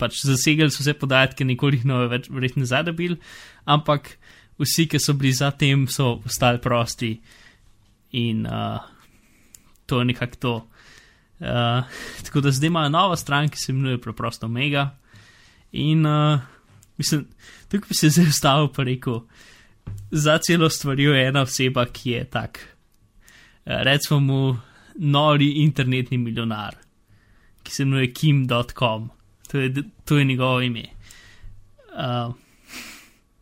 [0.00, 3.18] pač zasegli so vse podatke, nikoli jih ne več verjetno zadobili,
[3.64, 4.16] ampak
[4.60, 7.16] vsi, ki so bili za tem, so ostali prosti.
[8.16, 8.80] In uh,
[9.86, 10.54] to je nekako to.
[11.36, 11.84] Uh,
[12.24, 14.90] tako da zdaj imajo novo stran, ki se imenuje preprosto Mega.
[15.72, 16.40] In uh,
[16.96, 17.26] mislim,
[17.68, 19.20] tukaj bi se zdaj ustavil in rekel,
[20.10, 22.60] za celo stvar je ena oseba, ki je tak,
[23.66, 24.56] recimo mu,
[24.94, 26.76] nori internetni milijonar,
[27.62, 29.10] ki se imenuje Kim.com,
[29.48, 29.58] to,
[30.04, 30.84] to je njegovo ime.
[31.96, 32.34] Uh,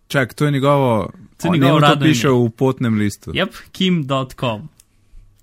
[0.08, 1.80] Čak, to je njegovo, to je njegovo.
[1.80, 2.36] To piše ime.
[2.36, 3.32] v potnem listu.
[3.32, 4.68] Yep, Kim.com.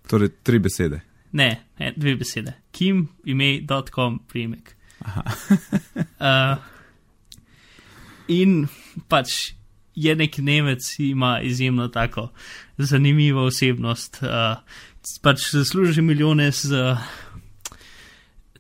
[0.08, 1.02] Torej, tri besede.
[1.32, 1.64] Ne,
[1.96, 2.54] dve besede.
[2.72, 4.76] Kim, ime.com, primek.
[6.20, 6.58] uh,
[8.28, 8.68] in
[9.08, 9.54] pač
[9.96, 12.30] je nek Nemec, ima izjemno tako
[12.86, 14.22] zanimivo osebnost.
[14.22, 14.60] Uh,
[15.22, 16.98] pač zasluži milijone z uh,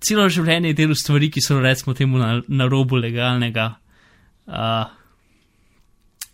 [0.01, 3.67] celo življenje delo stvari, ki so recimo temu na, na robu legalnega.
[4.47, 4.86] Uh,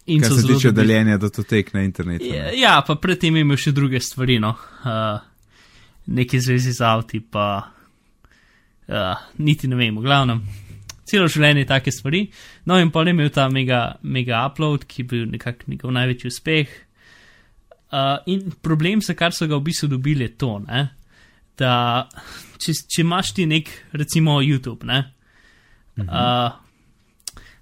[0.07, 2.29] in Kar se tiče deljenja datotek na internetu.
[2.31, 4.55] Ja, ja, pa predtem je imel še druge stvari, no.
[4.83, 5.17] Uh,
[6.07, 7.47] Neki zvezi z avti, pa
[8.87, 10.39] uh, niti ne vem, v glavnem
[11.07, 12.25] celo življenje take stvari.
[12.67, 16.31] No, in pol je imel ta mega, mega upload, ki je bil nekako njegov največji
[16.31, 16.75] uspeh.
[17.87, 20.87] Uh, in problem, za kar so ga v bistvu dobili, je to, ne?
[21.57, 22.05] da
[22.61, 25.03] če, če imaš ti nek, recimo, YouTube, ne.
[25.97, 26.09] Mhm.
[26.09, 26.63] Uh,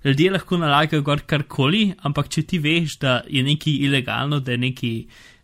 [0.06, 4.62] ljudje lahko nalagajo gor karkoli, ampak če ti veš, da je nekaj ilegalno, da je
[4.62, 4.96] nekaj,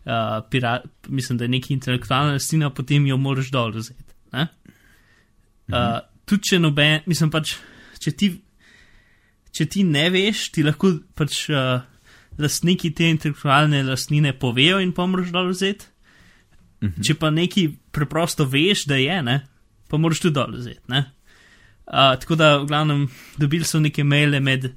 [0.04, 4.04] uh, pirat, mislim, da je nekaj intelektualna lastnina, potem jo moraš dol vzeti.
[4.32, 4.46] Uh,
[5.70, 6.08] mhm.
[6.28, 7.56] Tudi če noben, mislim pač
[8.02, 8.28] če ti,
[9.54, 11.82] če ti ne veš, ti lahko pač uh,
[12.38, 15.86] lastniki te intelektualne lastnine povejo in pomoriš dol vzeti.
[16.82, 16.94] Uh mhm.
[16.96, 17.06] -huh.
[17.06, 19.46] Če pa nekaj preprosto veš, da je, ne,
[19.88, 20.80] pa moraš tudi dol vzeti.
[20.88, 24.72] Uh, tako da, v glavnem, dobili so neke maile med uh,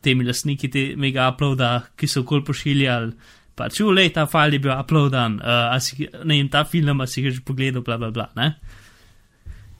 [0.00, 3.12] temi lastniki tega uploada, ki so okol pošiljali.
[3.54, 7.22] Pač, ulej, ta file je bil uploadan, uh, si, ne vem, ta film, a si
[7.22, 8.30] ga že pogledal, bla, bla, bla.
[8.36, 8.54] Ne?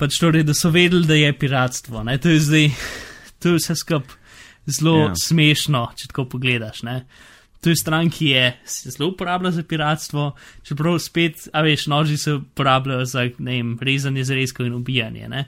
[0.00, 2.02] pač torej, da so vedeli, da je piratstvo.
[2.02, 2.18] Ne?
[2.18, 2.70] To je zdaj,
[3.38, 4.19] to je vse skupaj
[4.70, 5.12] zelo yeah.
[5.12, 5.18] Ja.
[5.24, 6.82] smešno, če tako pogledaš.
[6.86, 6.96] Ne?
[7.60, 10.30] To je stran, ki je se zelo uporablja za piratstvo,
[10.64, 15.28] čeprav spet, a veš, noži se uporabljajo za, ne vem, rezanje zrezkov in ubijanje.
[15.28, 15.44] Mm.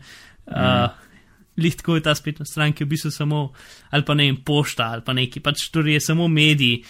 [0.47, 0.91] Uh,
[1.57, 3.41] Lihtko je ta spletna stran, ki je v bistvu samo,
[3.91, 6.83] ali pa ne vem, pošta, ali pa neki, pač torej je samo mediji,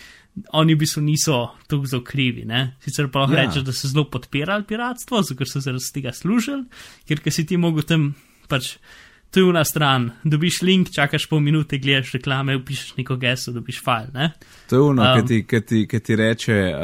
[0.56, 2.44] oni v bistvu niso tako zelo krivi.
[2.48, 2.76] Ne?
[2.82, 3.46] Sicer pa lahko ja.
[3.46, 6.64] rečeš, da so zelo podpirali piratstvo, zato so zaradi tega služili,
[7.06, 8.12] ker si ti mogel tam
[8.48, 8.76] pač.
[9.32, 13.78] Tu je na stran, dobiš link, čakaš pol minute, gledaš reklame, upišeš neko gesto, dobiš
[13.80, 14.10] file.
[14.12, 14.32] Ne?
[14.68, 16.82] To je ono, um, ki ti, ti, ti reče, uh,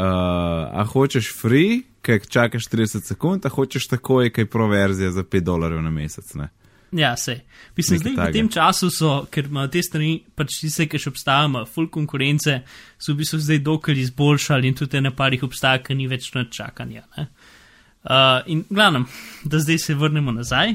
[0.72, 5.82] a hočeš free, kaj čakaš 30 sekund, a hočeš takoj, kaj proverzija za 5 dolarjev
[5.82, 6.32] na mesec.
[6.34, 6.48] Ne?
[6.92, 7.40] Ja, se.
[7.76, 11.66] Mislim, zdaj v tem času so, ker imajo te strani, pač tiste, ki še obstajajo,
[11.68, 12.62] full konkurence,
[12.96, 17.04] so v bistvu zdaj dokaj izboljšali in tudi na parih obstaja, ker ni več čakanja.
[17.18, 19.04] Uh, in glavnem,
[19.44, 20.72] da zdaj se vrnemo nazaj.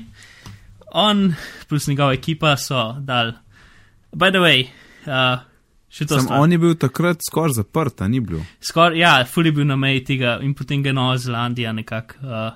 [0.93, 1.33] On
[1.69, 3.33] plus njegova ekipa so dal,
[4.13, 4.67] by the way,
[5.07, 5.41] uh,
[5.89, 6.19] še to.
[6.21, 8.43] Sam on je bil takrat skoraj zaprt, ni bil.
[8.61, 12.21] Skoraj, ja, full je bil na meji tega in potem ga Nova Zelandija nekako.
[12.21, 12.51] Uh,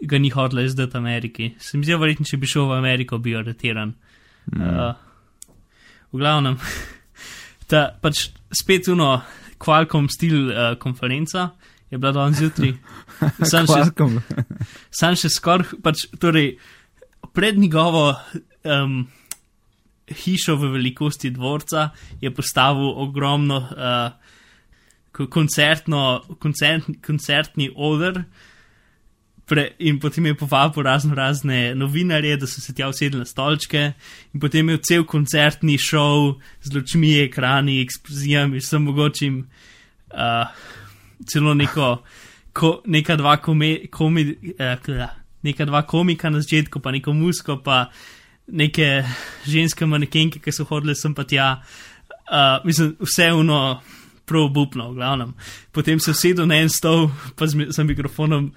[0.00, 1.54] ga ni hodila izdati Ameriki.
[1.58, 3.92] Se mi zdi, verjetno, če bi šel v Ameriko, bi aretiran.
[4.52, 4.62] Mm.
[4.62, 4.94] Uh,
[6.12, 6.56] v glavnem,
[7.70, 9.18] ta pač spet uno,
[9.60, 11.50] Qualcomm stil uh, konferenca
[11.90, 12.72] je bila danes zjutraj.
[13.50, 13.82] Sam še,
[14.94, 16.54] sam še skoraj, pač, torej,
[17.32, 18.14] pred njegovo
[18.64, 19.08] um,
[20.10, 21.90] hišo v velikosti dvorca
[22.20, 28.22] je postavil ogromno uh, koncertno, koncert, koncertni oder.
[29.46, 33.92] Pre, in potem je povabil razno razne novinarje, da so se tja usedli na stolčke,
[34.32, 39.40] in potem je cel koncertni šov z lučmi, ekrani, eksplozijami, vsem mogočim,
[40.14, 40.54] uh,
[41.26, 41.96] celo neko,
[42.52, 45.10] ko, neka, dva komi, komi, uh,
[45.42, 47.88] neka dva komika na začetku, pa neko musko, pa
[48.46, 49.04] neke
[49.46, 51.54] ženske manekenke, ki so hodile sem pa tja.
[52.30, 53.80] Uh, mislim, vse uno.
[54.30, 55.32] Prav obupno, v glavnem.
[55.74, 58.52] Potem se usedel na en stol, pa z, z mikrofonom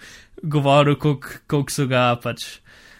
[0.45, 2.43] govoril, koliko so ga pač,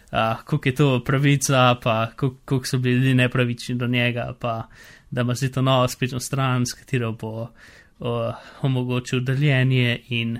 [0.09, 4.63] uh, koliko je to pravica, pa koliko so bili ljudi nepravični do njega, pa
[5.11, 10.39] da ima zdaj to novo spletno stran, s katero bo uh, omogočil deljenje in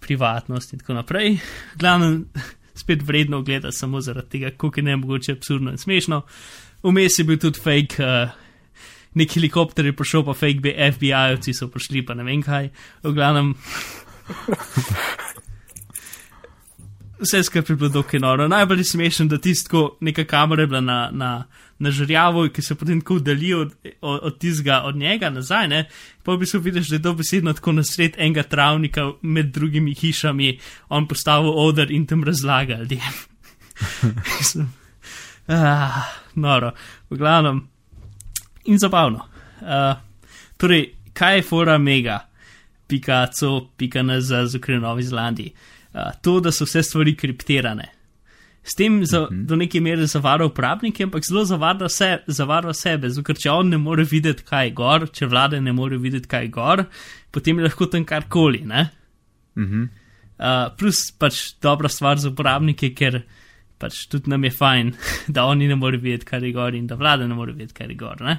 [0.00, 1.38] privatnost in tako naprej.
[1.78, 2.24] Glavno,
[2.74, 6.22] spet vredno gledati samo zaradi tega, koliko je ne mogoče absurdno in smešno.
[6.82, 8.30] Vmes je bil tudi fake, uh,
[9.14, 12.70] nek helikopter je prišel, pa fake FBI-ovci so prišli, pa ne vem kaj.
[13.02, 13.54] V glavnem.
[17.20, 18.48] Vse skupaj bilo dokaj noro.
[18.48, 21.44] Najbolj smešen, da tisto, neka kamera je bila na, na,
[21.78, 25.88] na žrjavu, ki se potem tako oddalji od, od, od tizga, od njega nazaj, ne?
[26.22, 29.94] pa bi se videl, da je to besedno tako na sred enega travnika med drugimi
[29.94, 32.86] hišami, on postavil odr in tam razlagal.
[35.48, 36.04] ah,
[36.34, 36.72] noro,
[37.10, 37.68] v glavnem.
[38.64, 39.26] In zabavno.
[39.60, 39.96] Uh,
[40.56, 42.18] torej, kaj je fora mega,
[42.88, 44.46] pika co, pika na za
[44.80, 45.52] Novi Zelandiji?
[45.52, 45.79] Uh,
[46.22, 47.88] to, da so vse stvari kriptirane.
[48.62, 49.40] S tem za, uh mhm.
[49.40, 49.46] -huh.
[49.46, 53.78] do neke mere zavara uporabnike, ampak zelo zavara, se, zavara sebe, ker če on ne
[53.78, 56.84] more videti, kaj je gor, če vlade ne more videti, kaj je gor,
[57.30, 58.58] potem je lahko tam karkoli.
[58.58, 58.72] Uh
[59.56, 59.88] -huh.
[60.38, 63.22] uh, plus pač dobra stvar za uporabnike, ker
[63.78, 64.94] pač tudi nam je fajn,
[65.34, 67.86] da oni ne more videti, kaj je gor in da vlade ne more videti, kaj
[67.88, 68.38] je gor.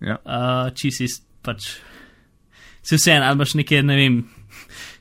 [0.00, 0.18] Ja.
[0.24, 1.06] Uh, če si
[1.42, 1.78] pač
[2.82, 4.28] se vseeno, ali imaš neke, ne vem,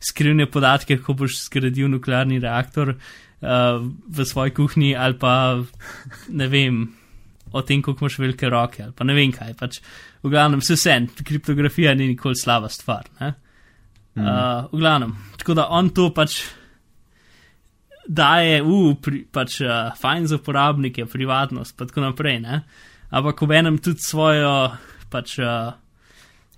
[0.10, 5.34] skrivne podatke, kako boš zgradil nuklearni reaktor uh, v svoji kuhinji, ali pa
[6.30, 6.84] ne vem,
[7.52, 9.56] o tem, kako imaš velike roke, ali pa ne vem kaj.
[9.60, 9.80] Pač,
[10.24, 13.10] v glavnem, se vseeno, kriptografija ni nikoli slaba stvar.
[13.20, 13.34] Mm.
[14.22, 16.44] Uh, v glavnem, tako da on to pač.
[18.06, 22.60] Daje, uh, pri, pač uh, fajn za uporabnike, privatnost, pa tako naprej, ne?
[23.16, 24.52] ampak ob enem tudi svojo,
[25.10, 25.74] pač, uh,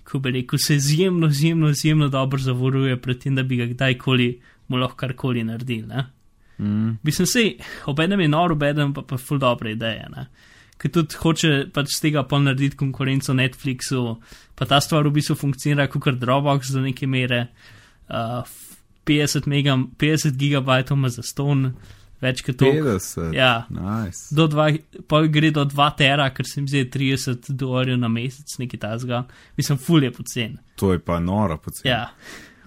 [0.08, 4.28] ko bi rekel, se izjemno, izjemno, izjemno dobro zavaruje pred tem, da bi ga kdajkoli
[4.68, 5.86] mu lahko karkoli naredil.
[6.58, 6.98] Mm.
[7.02, 7.42] Mislim, se
[7.86, 10.06] ob enem je noro, ob enem pa pa ful dobre ideje.
[10.16, 10.26] Ne?
[10.78, 14.16] Ker tudi hoče pač z tega pol narediti konkurenco Netflixu,
[14.54, 17.48] pa ta stvar v bistvu funkcionira kot Dropbox do neke mere.
[18.08, 18.46] Uh,
[19.08, 21.72] 50, megam, 50 gigabajtov ima za ston,
[22.20, 22.66] več kot to.
[22.66, 23.32] 50.
[23.32, 24.34] Ja, nice.
[24.34, 28.58] do 2, pol gre do 2 tera, ker se mi zdi 30 dolarjev na mesec,
[28.58, 29.24] nekaj tasga.
[29.56, 30.58] Mislim, ful je pocen.
[30.76, 31.86] To je pa noro pocen.
[31.86, 32.08] Ja.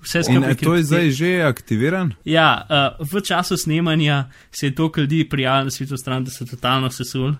[0.01, 0.51] Vse In skupaj.
[0.51, 2.13] eh, to je zdaj že aktiviran?
[2.25, 2.65] Ja,
[2.97, 6.89] uh, v času snemanja se je toliko ljudi prijavilo na svetu stran, da so totalno
[6.89, 7.35] sesul.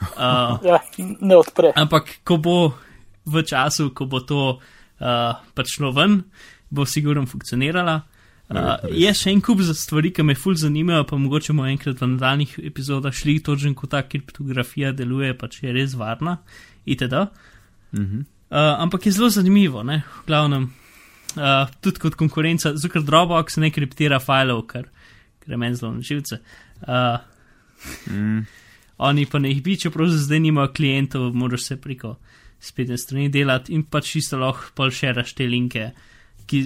[0.00, 0.80] Uh, Ja,
[1.20, 1.70] ne odpre.
[1.76, 2.74] ampak ko bo
[3.24, 4.58] v času, ko bo to
[4.98, 5.06] uh,
[5.54, 6.22] pač šlo ven,
[6.70, 8.00] bo sigurno funkcionirala.
[8.52, 12.02] Uh, je še en kup za stvari, ki me ful zanimajo, pa mogoče bomo enkrat
[12.02, 16.38] v nadaljnih epizodah šli točno, kako ta kriptografija deluje, pa če je res varna
[16.84, 17.26] itd.
[17.96, 18.28] Mhm.
[18.52, 20.02] Uh, ampak je zelo zanimivo, ne?
[20.04, 20.66] v glavnem,
[21.38, 24.90] uh, tudi kot konkurenca, ker Dropbox ne kriptira filev, kar
[25.46, 26.42] gre meni zelo na živce.
[26.84, 27.16] Uh,
[28.10, 28.46] Mm.
[28.98, 32.16] oni pa ne jih bi, čeprav zdaj nimajo klientov, moraš se preko
[32.60, 35.90] spletne strani delati in pač čisto lahko pol šeraš te linke,
[36.46, 36.62] ki,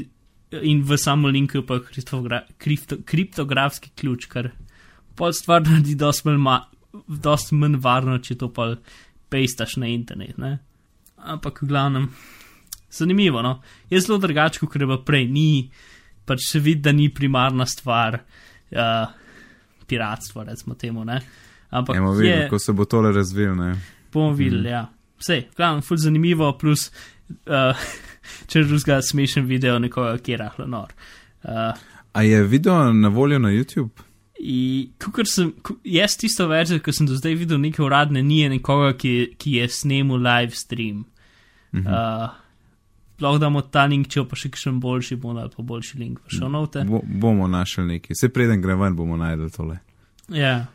[0.62, 1.80] in v samo linku pa
[2.58, 4.50] kripto, kriptografski ključ, kar
[5.16, 6.56] pol stvar naredi dosti manj, ma,
[7.08, 8.74] dost manj varno, če to pa
[9.32, 10.38] pejstaš na internet.
[10.38, 10.58] Ne?
[11.16, 12.10] Ampak v glavnem,
[12.92, 13.42] zanimivo.
[13.42, 13.60] No?
[13.90, 15.48] Je zelo drugače, kot je bilo prej, ni
[16.26, 18.20] pač se vidi, da ni primarna stvar.
[18.70, 19.06] Uh,
[19.86, 21.04] Piratstvo, recimo temu.
[21.06, 21.20] Ne?
[21.70, 23.54] Ampak Emo je, videti, kako se bo tole razvil.
[23.54, 23.74] Ne?
[24.16, 24.72] bomo videli, mm.
[24.72, 24.86] ja.
[25.18, 26.90] Vse, glavno, ful zanimivo, plus,
[27.28, 27.86] uh,
[28.46, 30.92] če razga smešen video nekoga, ki je rahlo nor.
[31.44, 31.76] Uh,
[32.12, 34.06] A je video na voljo na YouTube?
[35.00, 35.52] kukor sem,
[35.84, 39.68] jaz tisto verzijo, ki sem do zdaj videl neke uradne, ni nekoga, ki, ki je
[39.68, 41.04] snemal live stream.
[41.74, 41.86] Mhm.
[41.86, 42.42] Uh,
[43.20, 46.48] Lahko damo ta link, če pa še kakšen boljši, bomo dali pa boljši link v
[46.52, 46.82] note.
[46.84, 48.12] Bo, bomo našli nekaj.
[48.12, 49.78] Se preden gre ven, bomo najdel tole.
[50.28, 50.66] Ja,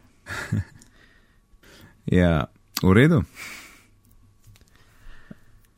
[2.06, 2.46] Ja,
[2.82, 3.22] v redu.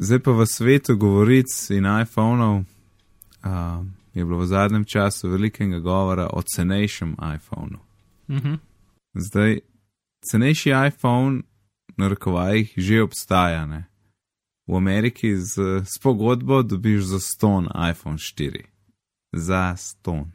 [0.04, 6.28] Zdaj pa v svetu govoric in iPhonov uh, je bilo v zadnjem času velikega govora
[6.34, 7.80] o cenejšem iPhonu.
[8.30, 8.54] mhm.
[9.14, 9.60] Zdaj,
[10.30, 11.42] cenejši iPhone,
[11.98, 13.66] na rokovajih, že obstaja.
[13.66, 13.86] Ne?
[14.68, 18.64] V Ameriki z, s pogodbo dobiš za ston iPhone 4.
[19.32, 20.32] Za ston.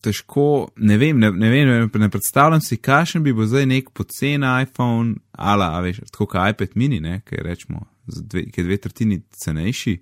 [0.00, 3.90] Težko, ne vem, ne, ne vem, ne, ne predstavljam si, kakšen bi bil zdaj nek
[3.90, 8.64] pocen iPhone, ali a veš, tako kot iPad mini, ne, kaj rečemo, dve, ki je
[8.64, 9.96] dve tretjini cenejši.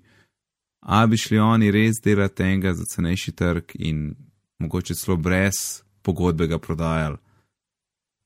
[0.81, 4.15] A bi šli oni res delati enega za cenejši trg in
[4.59, 7.17] mogoče celo brez pogodbe ga prodajali.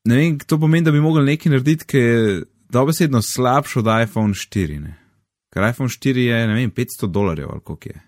[0.06, 4.34] Ne vem, to pomeni, da bi mogli nekaj narediti, ki je dobesedno slabši od iPhone
[4.34, 4.80] 4.
[4.80, 4.94] Ne?
[5.54, 8.02] Ker iPhone 4 je, ne vem, 500 dolarjev ali koliko je.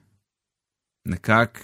[1.06, 1.60] Nekako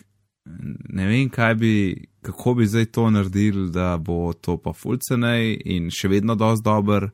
[0.90, 5.90] ne vem, kaj bi, kako bi zdaj to naredili, da bo to pa fulcenej in
[5.92, 7.10] še vedno dosti dober.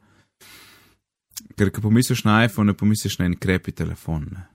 [1.57, 4.27] Ker, ko pomisliš na iPhone, ne pomisliš na en krepi telefon.
[4.31, 4.45] Ne?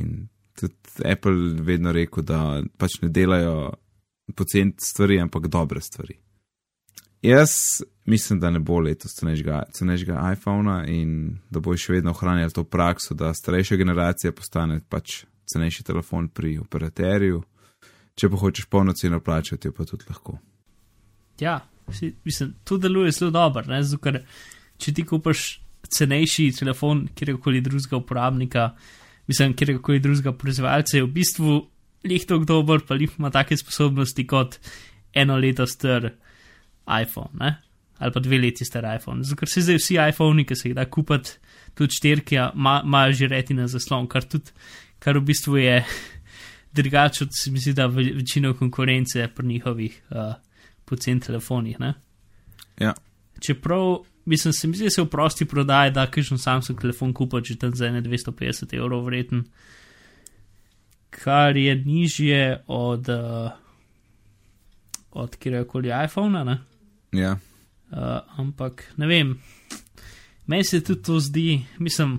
[0.00, 3.72] In tudi Apple vedno rekel, da pač ne delajo
[4.36, 6.18] poceni stvari, ampak dobre stvari.
[7.22, 12.64] Jaz mislim, da ne bo letos cenejšega iPhona in da bo še vedno ohranjal to
[12.64, 17.42] prakso, da starejša generacija postane pač cenejši telefon pri operaterju.
[18.16, 20.38] Če pa hočeš polno ceno plačati, pa tudi lahko.
[21.40, 21.58] Ja,
[21.92, 23.82] si, mislim, to deluje zelo dobro, ne?
[23.82, 24.22] zato ker
[24.78, 25.46] če ti kupaš
[25.86, 28.70] cenejši telefon kjerkoli drugega uporabnika,
[29.28, 31.60] mislim, kjerkoli drugega proizvajalca, je v bistvu
[32.06, 34.58] lihto dober, pa lih ima take sposobnosti kot
[35.14, 36.10] eno leto star
[36.86, 37.56] iPhone, ne?
[37.98, 39.24] ali pa dve leti star iPhone.
[39.24, 41.38] Zato ker se zdaj vsi iPhoni, ki se jih da kupiti,
[41.76, 44.52] tudi šterke, imajo ma, že reti na zaslon, kar tudi,
[45.00, 45.78] kar v bistvu je
[46.76, 50.34] drugače od, se mi zdi, da večino konkurence pri njihovih uh,
[50.84, 51.80] pocen telefonih.
[51.80, 51.94] Ne?
[52.80, 52.92] Ja.
[53.40, 57.54] Čeprav, mislim, se mi zdi, da se v prosti prodaji, da kažem Samsung telefon kupiti
[57.54, 59.44] že tam za 250 evrov vreten,
[61.10, 63.50] kar je nižje od, uh,
[65.10, 66.44] od kjerkoli iPhona.
[66.44, 66.58] Ne?
[67.12, 67.38] Ja.
[67.90, 69.38] Uh, ampak ne vem,
[70.46, 72.18] meni se tudi to zdi, mislim,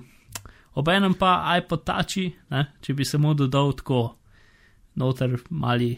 [0.74, 2.32] obenem pa iPod tači,
[2.80, 4.16] če bi samo dodal tako
[4.96, 5.92] noter mali,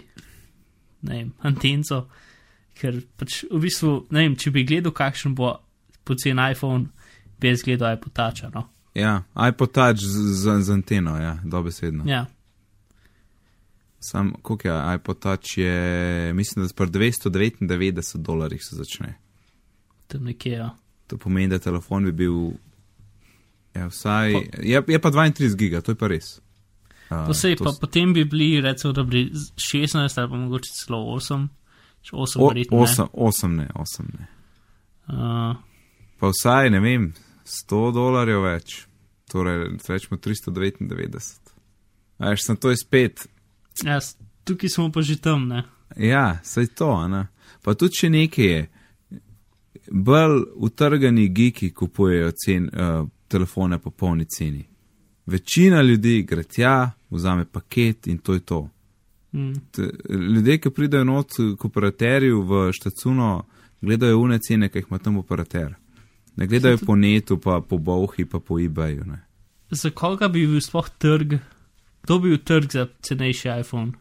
[1.02, 2.08] ne vem, antenco,
[2.74, 5.54] ker pač v bistvu, ne vem, če bi gledal, kakšen bo
[6.11, 6.88] pocen iPhone,
[7.38, 8.50] bi jaz gledal iPod tača.
[8.50, 8.66] No?
[8.94, 9.14] Ja,
[9.46, 12.04] iPod tač z, z, z anteno, ja, dobesedno.
[12.06, 12.26] Ja.
[14.00, 15.74] Sam, koliko je iPod tač, je,
[16.32, 19.14] mislim, da s 299 dolarjih se začne.
[20.06, 20.70] Tam nekje, ja.
[21.06, 22.34] To pomeni, da telefon bi bil.
[23.74, 26.40] Ja, vsaj, je, je pa 32 giga, to je pa res.
[27.11, 30.98] Uh, Posej, pa, s- potem bi bili, recimo, da bi 16 ali pa mogoče celo
[31.11, 31.48] 8,
[32.12, 32.76] 8 o- verjetno.
[32.76, 32.82] ne.
[32.82, 34.26] osem, osem ne, osem ne.
[35.06, 35.56] Uh,
[36.20, 37.10] Pa vsaj, ne vem,
[37.48, 38.82] 100 dolarjev več,
[39.32, 41.54] torej rečemo 399.
[42.20, 43.24] Veš, sem to je spet,
[43.84, 44.00] ja,
[44.44, 45.64] tukaj smo pa že tam, ne.
[45.96, 47.26] ja, saj to, ne.
[47.64, 48.60] Pa tudi če nekaj je,
[49.90, 54.64] bolj utrgani geeki kupujejo cen, uh, telefone po polni ceni.
[55.26, 58.68] Večina ljudi gre tja, vzame paket in to je to.
[59.32, 59.52] Mm.
[59.70, 63.44] T- Ljudje, ki pridejo not k operaterju v štacuno,
[63.80, 65.74] gledajo une cene, ki jih ima tam operater.
[66.37, 69.05] Ne gledajo po netu, pa po bohi, pa po eBayu.
[69.05, 69.20] Ne.
[69.70, 71.39] Za koga bi bil sploh trg,
[72.03, 73.93] kdo bi bil trg za cenejši iPhone?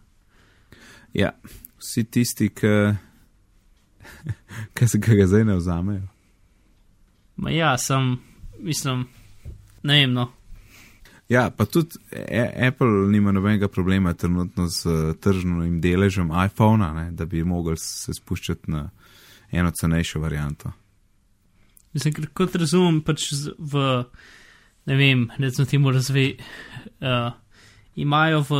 [1.14, 1.32] Ja,
[1.80, 2.74] vsi tisti, ki,
[4.74, 6.08] ki se ga zdaj ne vzamejo.
[7.40, 8.18] Ma ja, sem,
[8.60, 9.08] mislim,
[9.84, 10.28] ne vem, no.
[11.30, 17.26] Ja, pa tudi A- Apple nima nobenega problema trenutno z tržnim deležem iPhona, ne, da
[17.26, 18.90] bi mogli se spuščati na
[19.52, 20.72] eno cenejšo varianto.
[21.94, 23.84] Mislim, ker kot razumem, pač v,
[24.90, 26.36] ne vem, recimo temu razvij,
[27.02, 27.32] uh,
[27.98, 28.60] imajo v,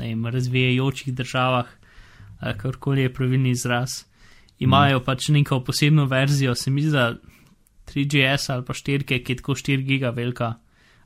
[0.00, 4.04] ne vem, razvijajočih državah, uh, karkoli je pravilni izraz,
[4.58, 5.04] imajo mm.
[5.04, 7.10] pač neko posebno verzijo, se mi zdi, da
[7.92, 10.54] 3GS ali pa 4, ki je tako 4 giga velika,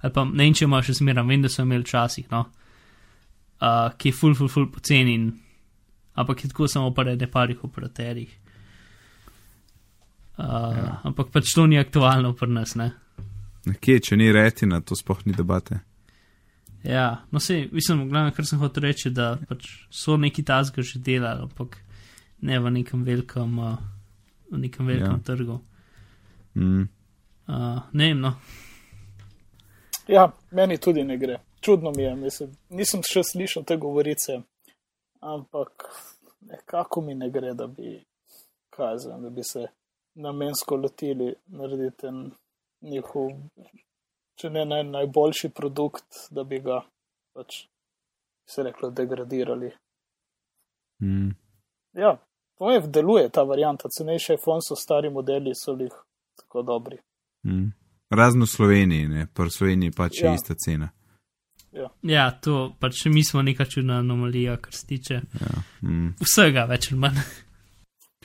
[0.00, 2.44] ali pa ne vem, če imajo še zmeraj, vem, da so imeli včasih, no,
[3.58, 5.18] uh, ki je full, full, full poceni,
[6.14, 8.38] ampak je tako samo pri neparih operaterjih.
[10.40, 11.00] Uh, ja.
[11.04, 12.90] Ampak pač to ni aktualno pri nas, ne.
[13.68, 15.82] Nekje, če ni retina, to sploh ni debate.
[16.84, 21.02] Ja, no se, mislim, glavno, kar sem hotel reči, da pač so neki tasga že
[21.04, 21.76] delali, ampak
[22.40, 23.76] ne v nekem velikem, uh,
[24.48, 25.18] v nekem velikem Ja.
[25.18, 25.26] ja.
[25.28, 25.58] trgu.
[26.56, 26.88] Mm.
[27.50, 28.32] Uh, ne vem, no.
[30.08, 31.36] Ja, meni tudi ne gre.
[31.60, 34.38] Čudno mi je, mislim, nisem še slišal te govorice,
[35.20, 35.84] ampak
[36.48, 37.98] nekako mi ne gre, da bi,
[38.96, 39.66] znam, da bi se
[40.14, 42.30] namensko lotili narediti en
[42.82, 43.30] njihov,
[44.40, 46.80] če ne naj, najboljši produkt, da bi ga
[47.36, 47.66] pač,
[48.48, 49.70] se reklo, degradirali.
[51.02, 51.30] Mm.
[51.92, 52.16] Ja,
[52.58, 55.92] to je, deluje ta varianta, cenejši iPhone so stari modeli, so jih
[56.36, 56.98] tako dobri.
[57.46, 57.70] Mm.
[58.10, 60.34] Razno v Sloveniji, ne, pa v Sloveniji pač je Ja.
[60.34, 60.90] ista cena.
[62.02, 65.62] Ja, to pač mi smo neka čudna anomalija, kar se tiče Ja.
[65.82, 66.14] Mm.
[66.20, 67.14] vsega, več ali manj.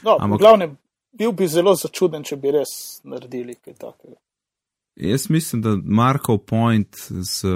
[0.04, 0.40] No, Ampak- Ampak...
[0.40, 0.78] v glavnem,
[1.18, 4.18] bil bi zelo začuden, če bi res naredili kaj takega.
[4.96, 7.52] Jaz mislim, da Markov point z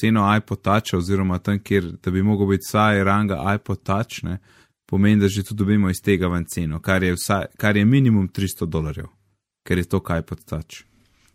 [0.00, 4.38] ceno iPod Touch, oziroma tam, kjer da bi mogel biti vsaj ranga iPod Touch, ne,
[4.86, 8.28] pomeni, da že tu dobimo iz tega ven ceno, kar je, vsaj, kar je minimum
[8.28, 9.06] 300 dolarjev,
[9.66, 10.84] ker je to iPod Touch.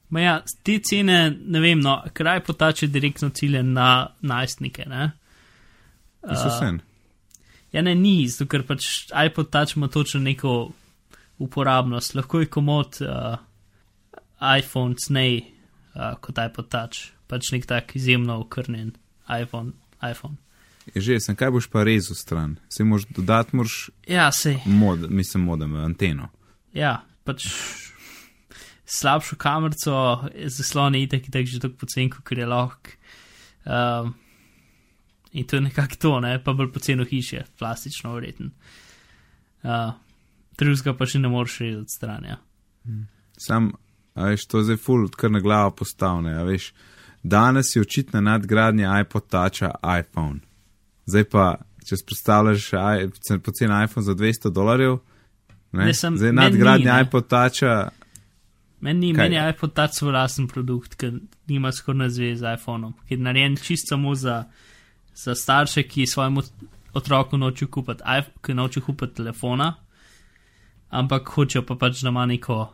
[0.10, 5.12] Ma ja, te cene, ne vem, no, kraj potače direktno cilje na najstnike, ne.
[6.22, 6.72] Uh, vse.
[7.72, 10.72] Ja, ne, ni, zato ker pač iPod Touch ima točno neko
[11.40, 12.16] uporabnost.
[12.16, 13.40] Lahko je komod uh,
[14.40, 15.42] iPhone snej
[15.96, 18.94] uh, kot iPod Touch, pač nek tak izjemno okrnjen
[19.30, 19.74] iPhone.
[20.04, 20.38] iPhone.
[20.96, 22.58] je že, sem kaj boš pa rezal stran.
[22.70, 24.62] Se moraš dodati, moraš Ja, sej.
[24.66, 26.30] mod, mislim, modem, anteno.
[26.74, 27.46] Ja, pač
[28.90, 32.96] slabšo kamerico, zaslon je itak, itak že tako pocen, kot je lahko.
[33.66, 34.16] Um,
[35.32, 38.52] in to je nekako to, ne, pa bolj poceno hiše, plastično vreten.
[39.62, 39.94] Uh,
[40.60, 42.38] Drugega pa še ne moreš rezati stran, ja.
[43.38, 43.72] Sam,
[44.14, 46.72] a veš, to je zdaj full, kar na glavo postavne, a veš.
[47.24, 50.40] Danes je očitna nadgradnja iPod Toucha iPhone.
[51.06, 51.46] Zdaj pa,
[51.82, 52.70] če si predstavljaš
[53.44, 55.00] pocen iPhone za 200 dolarjev,
[55.72, 57.02] ne, Ne, sem- zdaj ni, nadgradnja ne.
[57.02, 57.90] iPod Toucha,
[58.82, 59.50] Meni, Kaj meni je?
[59.50, 61.10] iPod Touch svoj lasten produkt, ki
[61.48, 64.44] nima skoraj na zvezi z iPhonom, ki je narejen čisto samo za,
[65.16, 66.42] za starše, ki svojemu
[66.94, 68.04] otroku nočejo kupiti,
[68.42, 69.74] ki nočejo kupiti telefona,
[70.90, 72.68] ampak hočejo pa pač, da ima neko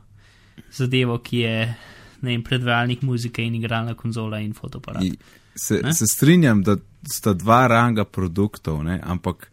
[0.71, 1.75] zadevo, ki je
[2.21, 5.03] ne vem, predvajalnik muzike in igralna konzola in fotoaparat.
[5.03, 5.17] I-
[5.55, 5.93] se, Ne?
[5.93, 6.75] se strinjam, da
[7.11, 9.51] sta dva ranga produktov, ne, ampak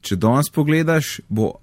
[0.00, 1.54] če danes pogledaš, bo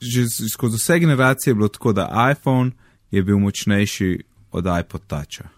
[0.00, 2.70] že skozi vse generacije bilo tako, da iPhone
[3.10, 4.22] je bil močnejši
[4.52, 5.48] od iPod Toucha.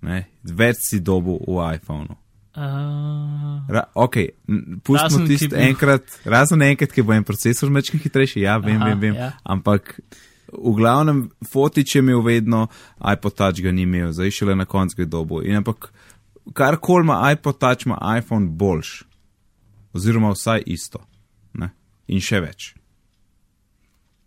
[0.00, 0.24] Ne?
[0.42, 2.16] Več si dobil v iPhonu.
[2.56, 4.16] Uh, Ra, ok,
[4.82, 8.58] pustimo Razen, ki tisti bi- enkrat, razen enkrat, ki bo en procesor mečkin hitrejši, ja,
[8.58, 9.14] vem, Aha, vem, vem.
[9.16, 9.32] ja.
[9.44, 9.96] Ampak
[10.48, 12.68] v glavnem fotič je imel vedno,
[13.02, 15.42] iPod Touch ga ni imel, zdaj šele na koncu ga dobil.
[15.44, 15.90] In ampak
[16.52, 19.02] karkoli ima iPod Touch, ima iPhone boljš.
[19.92, 21.02] Oziroma vsaj isto.
[21.54, 21.72] Ne?
[22.06, 22.70] In še več.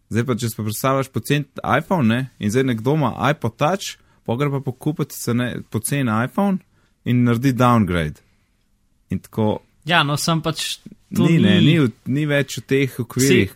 [0.09, 2.19] Zdaj pa, če si predstavljaš pocen iPhone, ne?
[2.39, 6.59] in zdaj nekdo ima iPod Touch, pa gre pa pokupiti cene- pocen iPhone
[7.07, 8.19] in naredi downgrade.
[9.09, 10.77] In tako, ja, no, sem pač.
[11.15, 13.53] Ni, ne, ni, v- ni več v teh okvirih,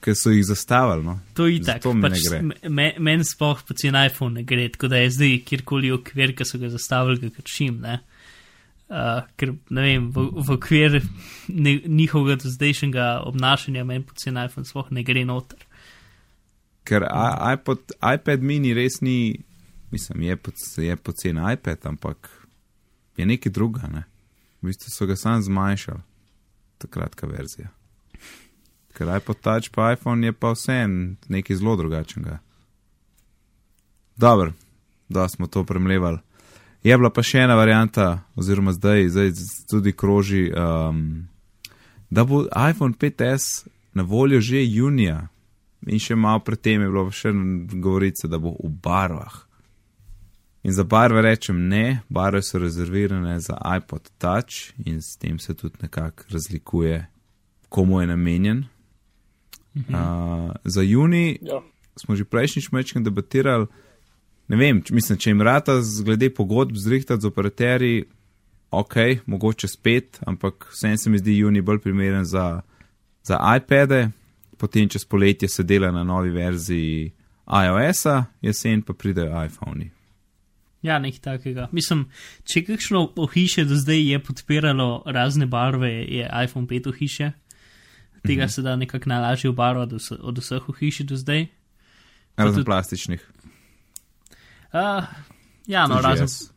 [0.00, 1.04] ki so jih zastavili.
[1.04, 1.18] No.
[1.36, 1.58] To je
[1.92, 5.90] mi Pač, me- me- Meni sploh pocen iPhone ne gre, tako da je zdaj kjerkoli
[5.92, 7.82] okvir, ki so ga zastavili, ga kršim.
[7.84, 7.98] Ne?
[8.88, 10.96] Uh, ker ne vem, v, v okvir
[11.52, 15.60] ne, njihovega do zdajšnjega obnašanja meni pocen iPhone sploh ne gre noter.
[16.86, 17.04] Ker
[17.52, 19.34] iPod, iPad mini res ni,
[19.92, 22.30] mislim, je, poc, je pocen iPad, ampak
[23.16, 23.88] je nekaj druga.
[23.92, 24.04] Ne?
[24.62, 26.00] V bistvu so ga sam zmanjšali,
[26.78, 27.68] ta kratka verzija.
[28.96, 30.86] Ker iPod Touch pa iPhone je pa vse
[31.28, 32.38] nekaj zelo drugačnega.
[34.16, 34.52] Dobro,
[35.08, 36.18] da smo to premlevali.
[36.82, 39.32] Je bila pa še ena varianta, oziroma zdaj, zdaj
[39.70, 41.26] tudi kroži, um,
[42.10, 45.28] da bo iPhone 5S na voljo že junija.
[45.86, 47.32] In še malo predtem je bilo še
[47.82, 49.45] govorice, da bo v barvah.
[50.66, 54.54] In za barve rečem ne, barve so rezervirane za iPod Touch
[54.84, 57.06] in s tem se tudi nekako razlikuje,
[57.68, 58.64] komu je namenjen.
[59.76, 59.94] Mhm.
[59.94, 60.00] Uh,
[60.64, 61.60] za juni Ja.
[61.96, 63.66] smo že prejšnjič mečkam debatirali.
[64.48, 68.04] Ne vem, če, mislim, če jim rata z- glede pogodb zrihtati z operaterji,
[68.70, 68.94] ok,
[69.26, 72.60] mogoče spet, ampak vsem se mi zdi juni bolj primeren za,
[73.22, 74.10] za iPade,
[74.56, 77.12] potem čez poletje se dela na novi verziji
[77.46, 79.90] iOS-a, jesen pa pridejo iPhoni.
[80.86, 81.64] Ja, nekaj takega.
[81.72, 82.04] Mislim,
[82.44, 87.32] če kakšno ohišje do zdaj je podpiralo razne barve, je iPhone 5 ohišje.
[88.22, 88.50] Tega Mhm.
[88.50, 91.46] se da nekako najlažje obarvati od vse- od vseh ohišij do zdaj.
[92.36, 93.22] Razen tudi- plastičnih.
[94.72, 95.04] Uh,
[95.66, 96.22] ja, no, razen.
[96.22, 96.50] jaz.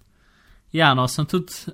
[0.71, 1.51] Ja, no, sem tudi.
[1.51, 1.71] se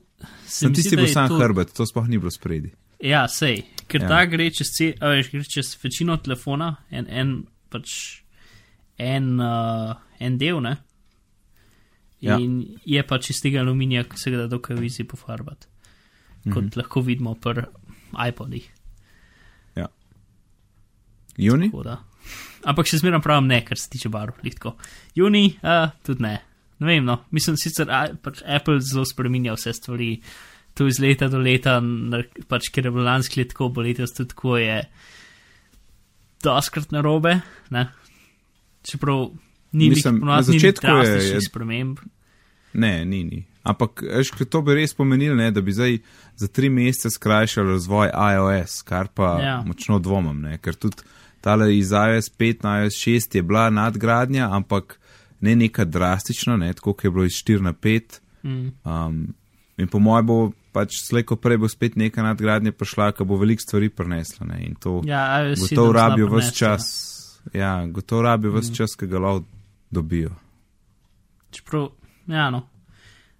[0.48, 2.72] Sem tisti bil je sam to- hrbet, to sploh ni bilo spredi.
[3.00, 4.08] Ja, sej, ker ja.
[4.08, 7.34] ta gre čez, ce, a veš, gre čez večino telefona, en, en
[7.70, 8.22] pač
[8.98, 10.78] en, uh, en del, ne?
[12.26, 12.38] Ja.
[12.38, 15.68] In je pač iz tega aluminija, ki se ga da dokaj vizi pofarbati,
[16.46, 16.74] kot Mhm.
[16.76, 17.68] lahko vidimo pri
[18.24, 18.72] iPodih.
[21.38, 21.68] Juni?
[21.68, 21.98] tako da.
[22.64, 24.72] Ampak še zmeraj pravim ne, kar se tiče barv, litko.
[25.14, 26.38] Juni, uh, tudi ne.
[26.80, 30.22] Ne vem, no, mislim sicer, a, pač Apple zelo spreminja vse stvari,
[30.74, 31.78] to iz leta do leta,
[32.48, 34.80] pač ker je bilo lansko leto tako, bo letos tudi tako je
[36.42, 37.36] doskrat narobe,
[37.70, 37.86] ne.
[38.84, 39.28] Čeprav
[39.74, 42.00] ni nekih na začetku je- drastičnih je- sprememb.
[42.76, 43.42] Ne, ni, ni.
[43.66, 45.96] Ampak, veš, to bi res pomenilo, ne, da bi zdaj
[46.38, 49.46] za tri mesece skrajšali razvoj iOS, kar pa ja.
[49.48, 49.56] Ja.
[49.66, 51.02] močno dvomim, ne, ker tudi
[51.42, 55.00] tale iz iOS 5 na iOS 6 je bila nadgradnja, ampak
[55.42, 58.20] ne neka drastična, ne, tako kot je bilo iz 4 na 5.
[58.44, 58.68] Mm.
[58.86, 59.34] Um,
[59.78, 60.38] in po mojem bo
[60.76, 64.46] pač slejko prej bo spet neka nadgradnja prišla, ki bo veliko stvari prinesla.
[64.52, 66.86] Ne, in to Ja, gotovo 7 zna rabijo vse prenesti, čas.
[67.54, 68.76] Ja, gotovo rabijo vse Mm.
[68.76, 69.46] čas, ki ga lahko
[69.92, 70.36] dobijo.
[71.52, 71.88] Čeprav,
[72.28, 72.68] ja, no,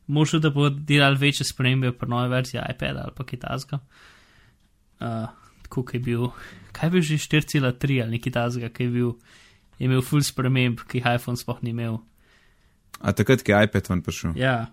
[0.08, 3.80] možno da bodo delali večje spremembe pri novi verziji iPada ali pa kitajska.
[5.00, 5.28] Uh,
[5.64, 6.28] tako je bil,
[6.72, 9.14] kaj je bil že 4,3 ali nekaj tazga, ki je bil,
[9.80, 11.98] je imel full sprememb, ki jih iPhone sploh ni imel.
[13.02, 14.38] A takrat, ki je iPad ven prišel.
[14.40, 14.68] Ja,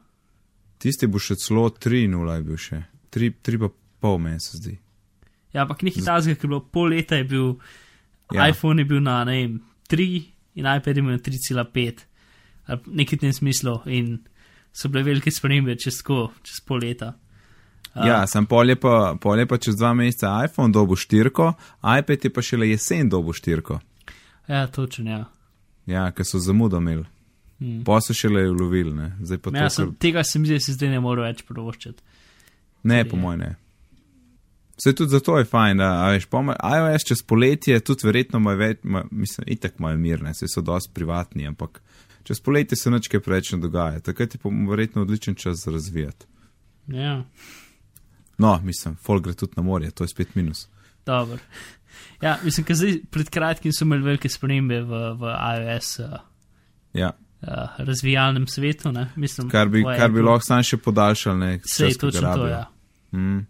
[0.83, 2.81] Tisti bo še celo 3-0 je bil še.
[3.15, 3.69] 3, 3 pa
[4.03, 4.73] pol meni se zdi.
[5.55, 7.53] Ja, ampak nekaj tazga, ker je bilo pol leta, je bil
[8.33, 8.49] Ja.
[8.49, 9.61] iPhone je bil na ne vem,
[9.93, 10.05] 3
[10.57, 11.67] in iPad je na 3,5, ali
[12.69, 14.19] nekaj v tem smislu, in
[14.73, 17.13] so bile velike spremembe čez, tako, čez pol leta.
[17.95, 18.07] Uh.
[18.09, 21.53] Ja, sem pol je pa, pol je pa čez dva meseca iPhone dobo štirko,
[21.99, 23.81] iPad je pa šele jesen dobo štirko.
[24.49, 25.25] Ja, točno, ja.
[25.87, 27.05] Ja, ker so zamudo imeli.
[27.63, 27.83] Hmm.
[27.85, 29.13] Pa so šele ulovili, ne.
[29.21, 29.99] Zdaj pa Ja, to, sem, kar...
[29.99, 32.03] tega se mi zdi, da se zdaj ne more več provoščati.
[32.91, 33.51] Ne, po mojem ne.
[34.81, 38.81] Vse tudi zato je fajn, da veš, pomer, iOS čez poletje tudi verjetno ima več,
[38.83, 41.79] ma, mislim, itak imajo mirne, se so dosti privatni, ampak
[42.25, 45.71] čez poletje se nič kaj preveč ne dogaja, takrat je pa verjetno odličen čas za
[45.73, 46.27] razvijati.
[46.87, 47.25] Ja,
[48.39, 50.69] No, mislim, folk gre tudi na morje, to je spet minus.
[51.07, 51.39] dobro.
[52.23, 56.07] Ja, mislim, da zdaj pred kratkim so imeli velike spremembe v, v iOS uh,
[56.95, 57.13] Ja,
[57.43, 57.49] uh,
[57.79, 58.93] razvijalnem svetu.
[58.93, 59.09] Ne?
[59.17, 61.59] Mislim, kar bi, kar bi lahko sam še podaljšal, ne.
[61.59, 62.47] Ki ga točno to, rabijo.
[62.49, 62.67] ja.
[63.13, 63.47] Mm.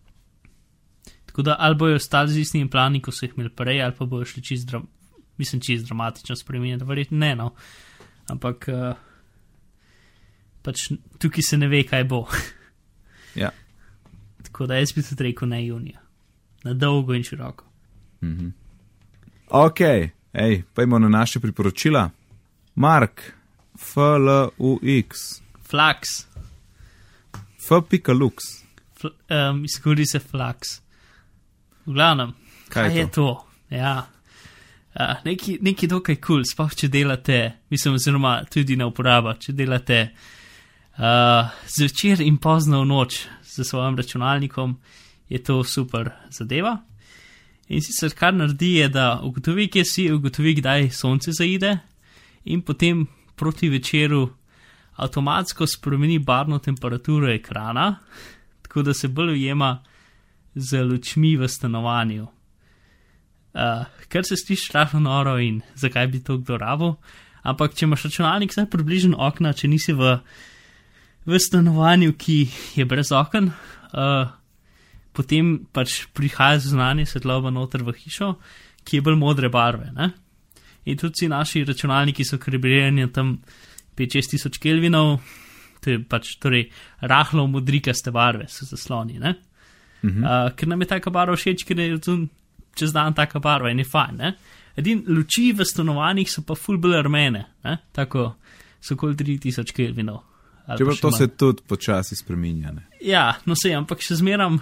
[1.27, 4.05] Tako da ali bojo ostali z istimi plani, kot so jih imeli prej, ali pa
[4.07, 4.89] bojo šli čist, dram
[5.39, 7.51] mislim, čist dramatično spremeniti, verjetno ne, no.
[8.31, 8.95] Ampak uh,
[10.63, 12.27] pač tukaj se ne ve, kaj bo.
[13.35, 13.49] Ja.
[14.45, 16.01] Tako da jaz bi tudi rekel ne junija.
[16.65, 17.65] Na dolgo in široko.
[19.49, 19.81] Ok,
[20.33, 22.11] ej, pojmo na naše priporočila.
[22.75, 23.23] Mark,
[23.79, 26.27] FLUX, Flux,
[27.57, 28.37] F.lux.
[29.01, 30.81] fl um, izkori se flux.
[31.87, 32.35] V glavnem,
[32.69, 33.47] Kaj je kaj je to?
[33.71, 34.07] Ja.
[34.93, 37.39] Uh, neki, neki dokaj kul, cool, sploh če delate,
[37.73, 40.01] mislim, oziroma tudi na uporaba, če delate
[40.99, 43.23] uh, zvečer in pozno v noč
[43.55, 44.75] z svojim računalnikom,
[45.33, 46.77] je to super zadeva.
[47.73, 51.79] In sicer kar naredi, je, da ugotovi, kje si, ugotovi, kdaj sonce zaide,
[52.45, 54.27] in potem proti večeru
[55.01, 57.97] avtomatsko spremeni barvno temperaturo ekrana,
[58.63, 59.79] tako da se bolj ujema
[60.55, 62.29] z lučmi v stanovanju.
[63.53, 66.97] Uh, kar se sliši rahlo noro in zakaj bi to kdo rabo,
[67.43, 70.19] ampak če imaš računalnik vsaj približno okna, če nisi v,
[71.27, 72.39] v stanovanju, ki
[72.77, 73.51] je brez oken,
[73.97, 74.33] uh,
[75.17, 78.35] potem pač prihaja zunanje svetloba noter v hišo,
[78.85, 79.89] ki je bolj modre barve.
[79.97, 80.11] Ne?
[80.85, 83.37] In tudi vsi naši računalniki so kalibrirani tam
[83.99, 85.21] 5-6 tisoč kelvinov,
[85.83, 86.69] to je pač torej
[87.01, 89.19] rahlo modrikaste barve, so zasloni.
[89.23, 89.35] Ne?
[90.03, 90.23] Mhm.
[90.23, 92.27] Uh, ker nam je taka barva všeč, ker je zun,
[92.75, 94.17] čez dan taka barva in je fajn.
[94.17, 94.35] Ne?
[94.77, 97.79] Edin luči v stanovanjih so pa full bolj rumene, ne?
[97.93, 98.35] tako
[98.81, 100.23] so okoli 3000 kelvinov.
[100.79, 101.19] Čeprav to manj.
[101.19, 102.73] se tudi počasi spreminja.
[102.73, 102.87] Ne.
[103.01, 104.61] Ja, no se, ampak še zmeram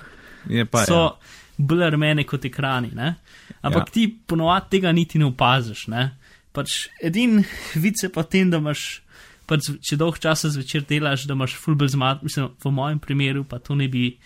[0.48, 1.10] Je pa so ja.
[1.58, 2.90] bolj rumene kot ekrani.
[2.96, 3.14] Ne?
[3.60, 3.92] Ampak Ja.
[3.92, 5.86] ti ponovadi tega niti ne opaziš.
[5.92, 6.06] Ne?
[6.52, 7.44] Pač edin
[7.76, 9.02] vice pa tem, da imaš,
[9.46, 13.44] pač, če dolg časa zvečer delaš, da imaš full bolj zmat, mislim, v mojem primeru
[13.44, 14.16] pa to ne bi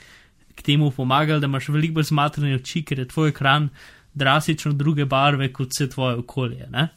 [0.55, 3.69] k temu pomagal, da imaš veliko bolj zmatrene oči, ker je tvoj ekran
[4.15, 6.69] drastično druge barve kot vse tvoje okolje.
[6.71, 6.89] Ne?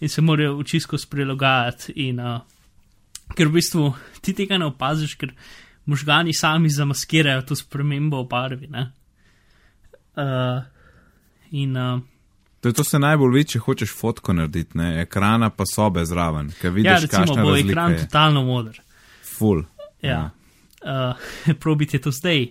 [0.00, 1.92] In se morajo oči skozi prilagajati.
[1.96, 2.40] In, uh,
[3.36, 5.32] ker v bistvu ti tega ne opaziš, ker
[5.86, 8.68] možgani sami zamaskirajo to spremembo v barvi.
[8.70, 8.90] ne.
[10.16, 10.62] Uh,
[11.50, 12.00] in uh,
[12.60, 14.90] To, je to se najbolj vidi, če hočeš fotko narediti, ne?
[15.00, 18.02] ekrana pa sobe zraven, ker vidiš, ja, recimo, bo ekran je.
[18.04, 18.82] totalno moder.
[19.24, 19.62] Full.
[20.04, 20.26] Ja.
[20.84, 22.50] Uh, probite to zdaj,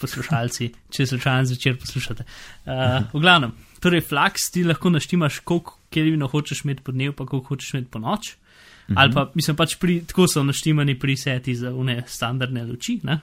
[0.00, 2.24] poslušalci, če slučajno zvečer poslušate.
[2.24, 7.26] Uh, v glavnem, torej, flaks ti lahko naštimaš, koliko kelvino hočeš imeti po dnevu, pa
[7.26, 8.34] koliko hočeš imeti po noč.
[8.88, 8.98] Mhm.
[8.98, 13.20] Ali pa, mislim, pač pri, tako so naštimani preseti za une standardne luči, ne?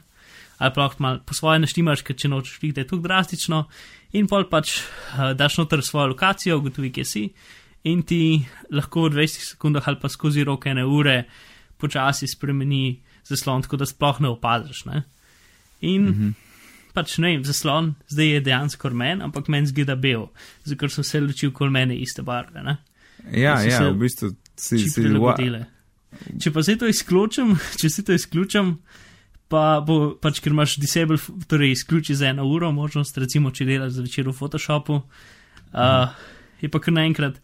[0.57, 3.59] ali pa lahko malo po svoje naštimaš, ker če nočeš videti, da je to drastično,
[4.17, 7.23] in pol pač uh, daš noter svojo lokacijo, ugotovi, kje si,
[7.85, 8.41] in ti
[8.73, 11.27] lahko v 20 sekundah ali pa skozi roke ene ure
[11.77, 12.97] počasi spremeni
[13.27, 14.85] zaslon, tako da sploh ne opaziš.
[14.85, 15.03] Ne?
[15.81, 16.46] In mm -hmm.
[16.97, 20.27] Pač ne vem, zaslon zdaj je dejansko rumen, ampak meni zgleda bel,
[20.65, 22.63] zato ker so vse luči okoli mene iste barve.
[22.65, 22.77] Ne?
[23.29, 25.65] Ja, ja, se v bistvu si, si prilagodile.
[26.41, 28.77] Če pa zdaj to izključim, če si to izključim,
[29.51, 33.99] pa bo pač, ker imaš disable, torej izključi za eno uro možnost, recimo, če delaš
[33.99, 36.31] zvečer v Photoshopu, uh,
[36.63, 37.37] je pa kar naenkrat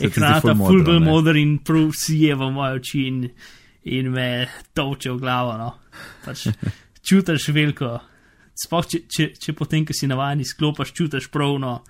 [0.00, 1.04] Se ekran ta full bolj ne?
[1.10, 3.24] moder in prav sije v moje oči in,
[3.92, 4.28] in me
[4.76, 5.56] toče v glavo.
[5.60, 5.74] No.
[6.24, 6.46] Pač
[7.06, 7.98] čutiš veliko,
[8.60, 11.80] sploh če, če, če potem, ko si navaden, izklopiš, čutiš pravno,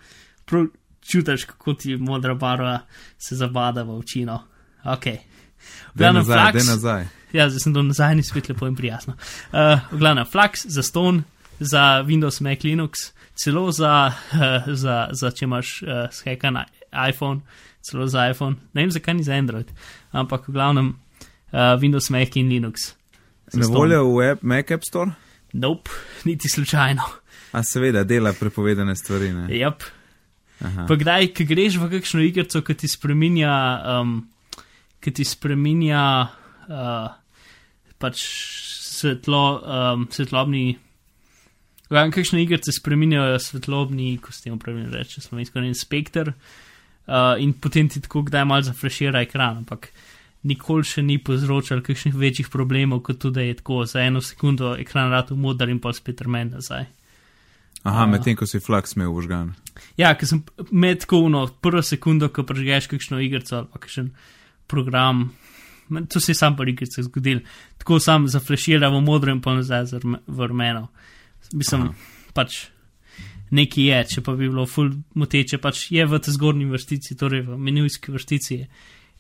[0.48, 0.68] prav
[1.10, 2.80] čutiš, kako ti modra barva
[3.18, 4.24] se zabada v oči.
[4.28, 4.40] No.
[4.84, 5.18] Okay.
[5.94, 7.08] Daj Glavnem, nazaj.
[7.32, 9.14] Ja, zdaj sem to nazaj in spet lepo in prijazno.
[9.52, 11.22] Uh, v glavnem, Flux za Stone,
[11.60, 17.40] za Windows, Mac, Linux, celo za, uh, za, za če imaš uh, skekan iPhone,
[17.86, 19.70] celo za iPhone, ne vem zakaj ni za Android,
[20.12, 20.94] ampak v glavnem
[21.52, 22.94] uh, Windows, Mac in Linux.
[23.54, 25.14] Na voljo v App, Mac App Store?
[25.52, 25.90] Nope,
[26.24, 27.02] niti slučajno.
[27.52, 29.32] A seveda, dela prepovedane stvari.
[29.32, 29.48] Ne?
[29.48, 29.82] Yep.
[30.60, 33.54] Pa kdaj, ki greš v kakšno igrico, ki ti spremenja,
[33.96, 34.20] um,
[35.00, 36.04] ki ti spremenja
[36.68, 37.08] uh,
[37.98, 38.22] pač
[39.00, 40.76] svetlo, um, svetlobni.
[41.90, 47.88] Kakšne igrice spremenjajo svetlobni, ko ste jim pravilno reči, slovensko in spektr, uh, in potem
[47.90, 49.90] ti tako kdaj malo zafrešira ekran, ampak
[50.42, 55.10] nikoli še ni povzročal kakšnih večjih problemov, kot tudi, je tako za eno sekundo ekran
[55.12, 56.86] rado modar in pa spet remen nazaj.
[57.82, 59.54] Aha, medtem ko si flak smel užgan.
[59.96, 64.10] Ja, ker sem med kovno, prvo sekundo, ko prežgeš kakšno igrico ali pa kakšen
[64.68, 65.30] program,
[66.12, 67.40] to se je sam pri igrici zgodil,
[67.80, 70.88] tako sam zafrešira v modro in pa nazaj v rumeno.
[71.52, 71.94] Mislim, Aha.
[72.36, 72.66] pač
[73.50, 77.48] nekaj je, če pa bi bilo ful moteče, pač je v tej zgornji vrstici, torej
[77.48, 78.60] v menujski vrstici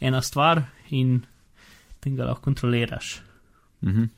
[0.00, 1.20] ena stvar in
[2.00, 3.20] tem ga lahko kontroliraš.
[3.82, 4.08] Mhm.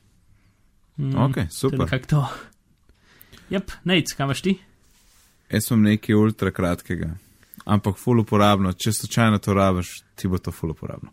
[0.98, 1.78] Mm, Ok, to je super.
[1.78, 2.28] nekako to.
[3.50, 4.58] Jep, nec, kam imaš ti?
[5.50, 7.14] Jaz sem nekaj ultra kratkega,
[7.64, 8.72] ampak full uporabno.
[8.72, 11.10] Če slučajno to rabiš, ti bo to full uporabno.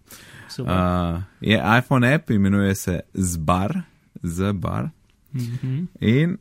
[0.50, 0.74] Super.
[0.74, 3.82] Uh, je iPhone app, imenuje se Zbar,
[4.24, 4.90] Zbar.
[5.36, 5.84] Mhm.
[6.00, 6.38] In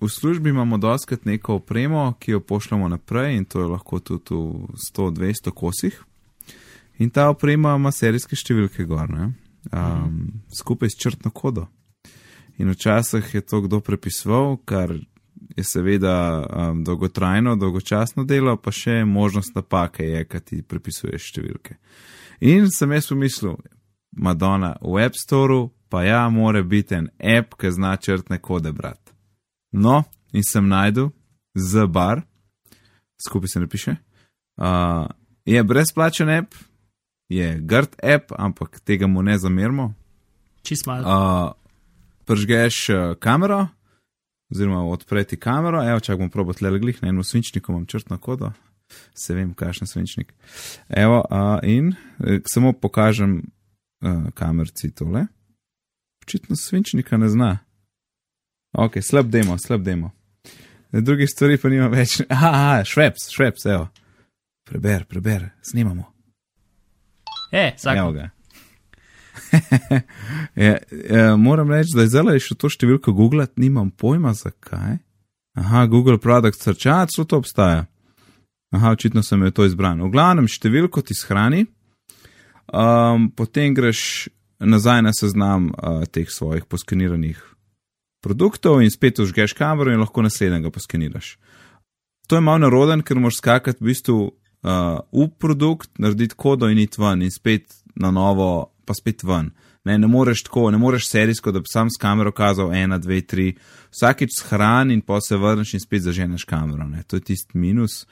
[0.00, 4.34] v službi imamo doskrat neko opremo, ki jo pošljemo naprej, in to je lahko tudi
[4.34, 6.02] v 100-200 kosih.
[6.98, 9.32] In ta oprema ima serijske številke gor, ne?
[9.70, 11.66] um, skupaj s črtno kodo.
[12.58, 14.92] In včasih je to kdo prepisoval, kar
[15.56, 21.76] je seveda um, dolgotrajno, dolgočasno delo, pa še možnost napake je, kad ti prepisuješ številke.
[22.40, 23.56] In sem jaz pomislil,
[24.12, 29.12] Madonna, v App Storeu pa ja, mora biti en app, ki zna črtne kode brati.
[29.72, 31.10] No, in sem najdel
[31.54, 32.22] z bar,
[33.20, 33.96] skupaj se napiše.
[34.56, 35.04] Uh,
[35.44, 36.56] je brezplačen app,
[37.32, 39.92] je grd app, ampak tega mu ne zamerimo.
[40.62, 41.02] Čist malo.
[41.02, 41.52] Uh,
[42.24, 43.66] Pržgeš uh, kamero,
[44.50, 48.52] oziroma odpreti kamero, evo, čak bom probat le glih, na enem svinčniku imam črtno kodo,
[49.14, 50.32] se vem, kakšen svinčnik.
[50.88, 55.26] Evo, uh, in eh, samo pokažem uh, kamerci tole.
[56.22, 57.58] Očitno svinčnika ne zna.
[58.72, 60.12] Ok, slab demo, slab demo.
[60.92, 62.20] Drugih stvari pa nima več.
[62.28, 63.88] Aha šveps, šveps, evo.
[64.68, 66.11] Preber, preber, snimamo.
[67.52, 68.30] E, Evo ga.
[70.54, 70.78] je,
[71.10, 74.96] je, moram reči, da je zelo še to številko googlati, nimam pojma zakaj.
[75.60, 77.84] Aha, Google Product Search, a celo to obstaja.
[78.72, 80.00] Aha, očitno sem jo to izbral.
[80.00, 81.66] V glavnem številko ti shrani,
[82.72, 84.30] um, potem greš
[84.62, 87.36] nazaj na seznam uh, teh svojih poskeniranih
[88.22, 91.36] produktov in spet užgeš kamero in lahko naslednjega poskeniraš.
[92.30, 94.18] To je malo naroden, ker moraš skakati v bistvu
[94.62, 99.52] uh, v produkt, narediti kodo in iti ven in spet na novo, pa spet ven.
[99.84, 103.20] Ne, ne moreš tako, ne moreš serijsko, da bi sam s kamero kazal ena, dve,
[103.26, 103.48] tri,
[103.90, 106.86] vsakič shran in pa se vrneš in spet zaženeš kamero.
[106.88, 107.02] Ne.
[107.02, 108.06] To je tisti minus.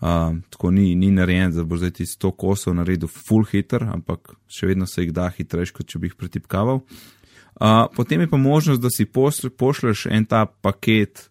[0.00, 4.32] Uh, tako ni, ni narejen, da bo zdaj ti 100 kosov naredil full hitter, ampak
[4.48, 6.80] še vedno se jih da hitrejš, kot če bi jih pretipkaval.
[6.80, 11.26] Uh, potem je pa možnost, da si pošlješ en ta paket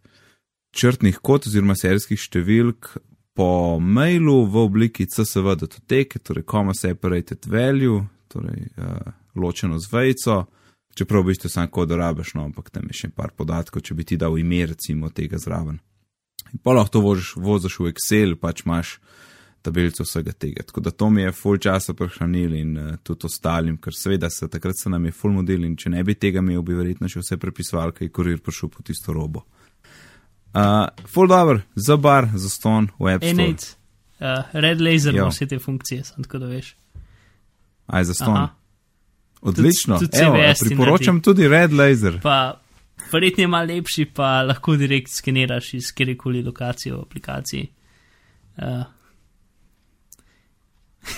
[0.77, 2.93] črtnih kod oziroma serijskih številk
[3.39, 8.97] po mailu v obliki CSV datoteke, torej comma separated value, torej uh,
[9.39, 10.33] ločeno z vejco,
[10.91, 14.03] čeprav v bistvu sam kod rabiš, no, ampak tam je še par podatkov, če bi
[14.03, 15.77] ti dal ime recimo tega zraven.
[16.51, 18.97] In pa lahko to voziš, voziš v Excel, pač imaš
[19.63, 20.67] tabelico vsega tega.
[20.67, 24.51] Tako da to mi je full časa prehranil in uh, tudi ostalim, ker seveda se
[24.51, 27.23] takrat se nam je full model in če ne bi tega imel, bi verjetno še
[27.23, 29.47] vse prepisoval, kaj kurir prišel po tisto robo.
[30.51, 30.61] Uh,
[31.05, 33.33] full dobro, za bar, za ston, E, Store.
[33.35, 33.75] nec.
[34.19, 36.75] Uh, red laser ima vse te funkcije, sem tako da veš.
[37.87, 38.47] Aj, za ston.
[39.41, 39.97] Odlično.
[39.97, 42.19] Tudi- tudi Evo, ti priporočam tudi Red Laser.
[42.21, 42.59] Pa
[43.11, 47.67] verjetno je malo lepši, pa lahko direkt skeniraš iz kjerkoli lokacije v aplikaciji.
[48.57, 48.83] Uh,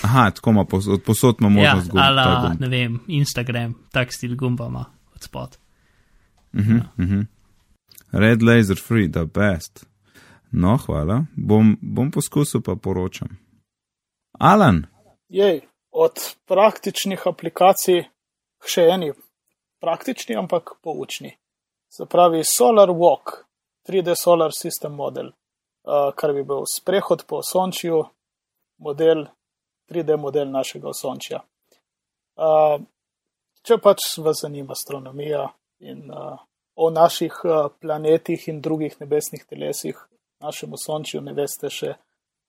[0.02, 2.00] Aha, tako ima posod, posod ima ja, možnost gumb.
[2.00, 2.60] ta ala, gumb.
[2.60, 5.56] ne vem, Instagram, tak stil gumba ima od spod.
[6.52, 7.20] Mhm, mhm.
[8.12, 9.86] Red Laser Free, the best.
[10.52, 11.24] No, hvala.
[11.36, 13.38] Bom, bom poskusil, pa poročam.
[14.38, 14.86] Alan,
[15.32, 15.60] Jej,
[15.90, 18.02] od praktičnih aplikacij
[18.60, 19.14] k še eni
[19.80, 21.30] praktični, ampak poučni.
[21.88, 23.32] Se pravi Solar Walk,
[23.88, 25.30] 3D Solar System model,
[26.16, 28.02] kar bi bil sprehod po osončju,
[28.84, 29.24] model,
[29.88, 31.40] 3D model našega osončja.
[32.36, 32.76] Uh,
[33.64, 35.46] če pač vas zanima astronomija
[35.88, 36.12] in
[36.76, 39.98] o naših uh, planetih in drugih nebesnih telesih,
[40.40, 41.94] našem osončju ne veste še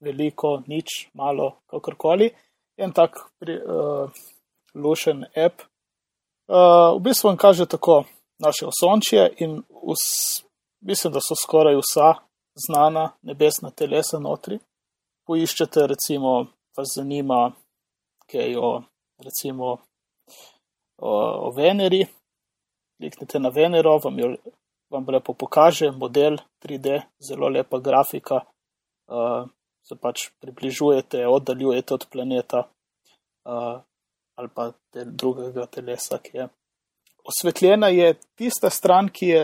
[0.04, 2.32] veliko, nič, malo, kakorkoli
[2.78, 4.10] en tak pri, uh,
[4.76, 5.62] lušen app.
[6.48, 8.04] Uh, v bistvu vam kaže tako
[8.40, 10.44] naše osončje in us,
[10.82, 12.14] mislim, da so skoraj vsa
[12.68, 14.60] znana nebesna telesa notri.
[15.28, 16.48] Poiščete, recimo,
[16.78, 17.52] vas zanima,
[18.32, 18.72] kaj o,
[19.24, 19.78] recimo,
[20.98, 21.12] o,
[21.48, 22.04] o Veneri.
[22.98, 24.36] Kliknite na Venero, vam, jo,
[24.92, 28.42] vam lepo pokaže model 3D, zelo lepa grafika.
[29.08, 29.50] Uh,
[29.84, 32.60] se pač približujete, oddaljujete od planeta
[33.46, 33.82] uh,
[34.36, 36.48] ali pa te drugega telesa, ki je.
[37.24, 39.42] Osvetljena je tista stran, ki je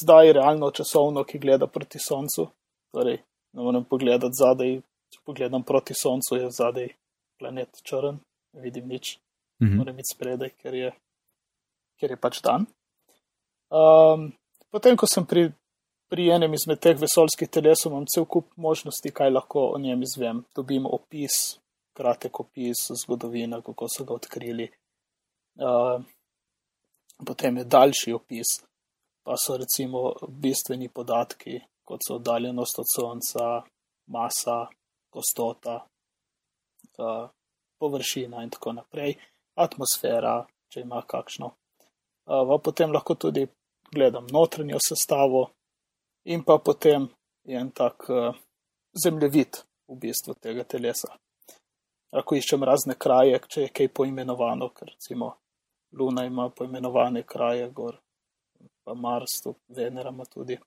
[0.00, 2.48] zdaj realno časovno, ki gleda proti Soncu.
[2.94, 3.22] Torej,
[3.52, 4.76] ne morem pogledati zadaj,
[5.14, 6.88] če pogledam proti Soncu, je zadaj
[7.40, 8.18] planet črn,
[8.54, 9.18] ne vidim nič,
[9.62, 9.76] Mhm.
[9.76, 10.92] moram biti spredaj, ker je,
[12.00, 12.66] ker je pač dan.
[13.70, 14.30] Um,
[14.72, 15.50] potem, ko sem pri,
[16.10, 20.42] pri enem izmed teh vesoljskih telesov, imam cel kup možnosti, kaj lahko o njem izvem.
[20.56, 21.60] Dobim opis,
[21.96, 24.70] kratek opis, zgodovina, kako so ga odkrili.
[25.60, 26.00] Uh,
[27.26, 28.56] potem je daljši opis,
[29.22, 33.46] pa so recimo bistveni podatki, kot so oddaljenost od Sonca,
[34.10, 34.64] masa,
[35.12, 35.82] gostota,
[36.98, 37.28] uh,
[37.78, 39.14] površina in tako naprej,
[39.54, 40.40] atmosfera,
[40.72, 41.54] če ima kakšno.
[42.30, 43.42] Pa potem lahko tudi
[43.90, 45.50] gledam notranjo sestavo
[46.24, 47.08] in pa potem
[47.44, 48.34] je en tak uh,
[49.04, 49.56] zemljevid
[49.88, 51.10] v bistvu tega telesa.
[52.14, 55.32] Lahko iščem razne kraje, če je kaj poimenovano, ker recimo
[55.98, 57.96] Luna ima poimenovane kraje, gor,
[58.84, 60.58] pa Mars, tu Venera ima tudi.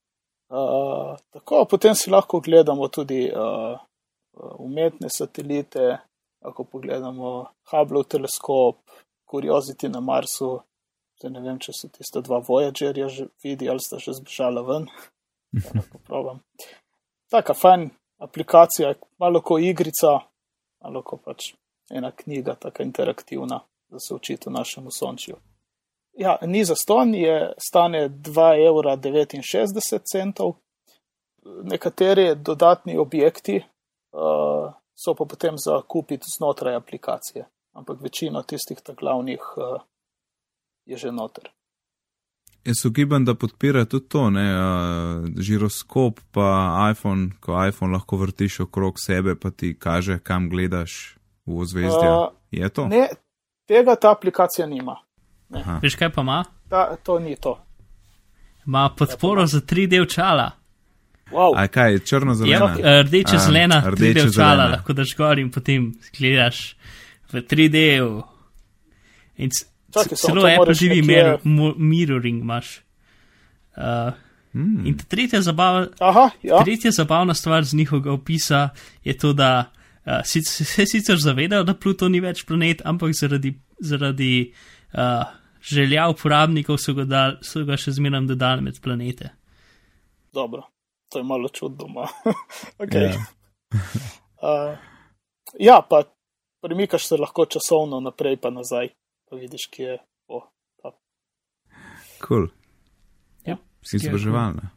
[0.51, 3.79] Uh, tako, potem si lahko gledamo tudi uh,
[4.59, 5.97] umetne satelite,
[6.43, 7.33] lahko pogledamo
[7.71, 8.83] Hubble teleskop,
[9.31, 10.57] Curiosity na Marsu.
[11.23, 14.91] Zdaj ne vem, če so tiste dva Voyagerja že vidi ali sta že zbežala ven.
[16.11, 16.33] Ja.
[17.31, 20.19] Taka fajn aplikacija, malo kot igrica,
[20.83, 21.53] malo kot pač
[21.89, 25.35] ena knjiga, taka interaktivna, da se učite v našem sončju.
[26.19, 30.53] Ja, ni za ston, je stane 2,69 evra.
[31.63, 39.39] Nekateri dodatni objekti uh, so pa potem za kupiti znotraj aplikacije, ampak večino tistih glavnih
[39.57, 39.81] uh,
[40.85, 41.49] je že noter.
[42.65, 44.45] Jaz ugibam, da podpira tudi to, ne,
[45.37, 46.47] žiroskop, pa
[46.91, 52.09] iPhone, ko iPhone lahko vrtiš okrog sebe, pa ti kaže, kam gledaš v ozvezdje.
[52.09, 52.87] Uh, je to?
[52.87, 53.07] Ne,
[53.67, 54.95] tega ta aplikacija nima.
[55.81, 56.43] Veš kaj pa ima?
[56.69, 57.59] Ta, to ni to.
[58.67, 60.51] Ima podporo za 3D očala.
[61.31, 61.51] Wow.
[61.57, 62.75] A kaj, črno-zelena?
[62.79, 64.67] Ja, rdeče zelena, A, 3D očala, rdeče-zelena.
[64.71, 66.77] lahko daš gor in potem gledaš
[67.31, 68.23] v 3D-ju.
[69.93, 72.81] Čakaj, samo celo Apple TV nekje- mir, mu- mirroring imaš.
[73.73, 74.13] Uh,
[74.53, 74.85] Hmm.
[74.85, 76.59] in tretja zabava, Aha, ja.
[76.59, 78.69] Tretja zabavna stvar z njihovega opisa
[79.03, 79.71] je to, da
[80.05, 84.53] uh, sicer, se sicer zavedajo, da Pluton ni več planet, ampak zaradi, zaradi
[84.93, 85.23] uh,
[85.63, 89.29] želja uporabnikov so ga, dal, so ga še zmeraj dodali med planete.
[90.33, 90.61] Dobro,
[91.09, 91.87] to je malo čudno.
[91.87, 92.05] ma.
[92.79, 93.09] okay.
[93.09, 93.25] Ja.
[94.43, 94.77] uh,
[95.59, 96.03] ja, pa
[96.61, 98.89] premikaš se lahko časovno naprej pa nazaj,
[99.33, 99.97] pa vidiš, kje je.
[100.27, 100.39] O,
[100.81, 100.91] ta.
[102.27, 102.47] Cool.
[103.45, 103.57] Ja,
[103.93, 104.69] Izobraževalna.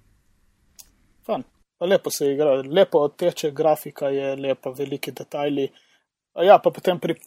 [1.27, 1.43] Fan.
[1.79, 5.67] Pa lepo se igra, lepo teče, grafika je lepa, veliki detajli.
[6.41, 7.19] A ja, pa potem pri,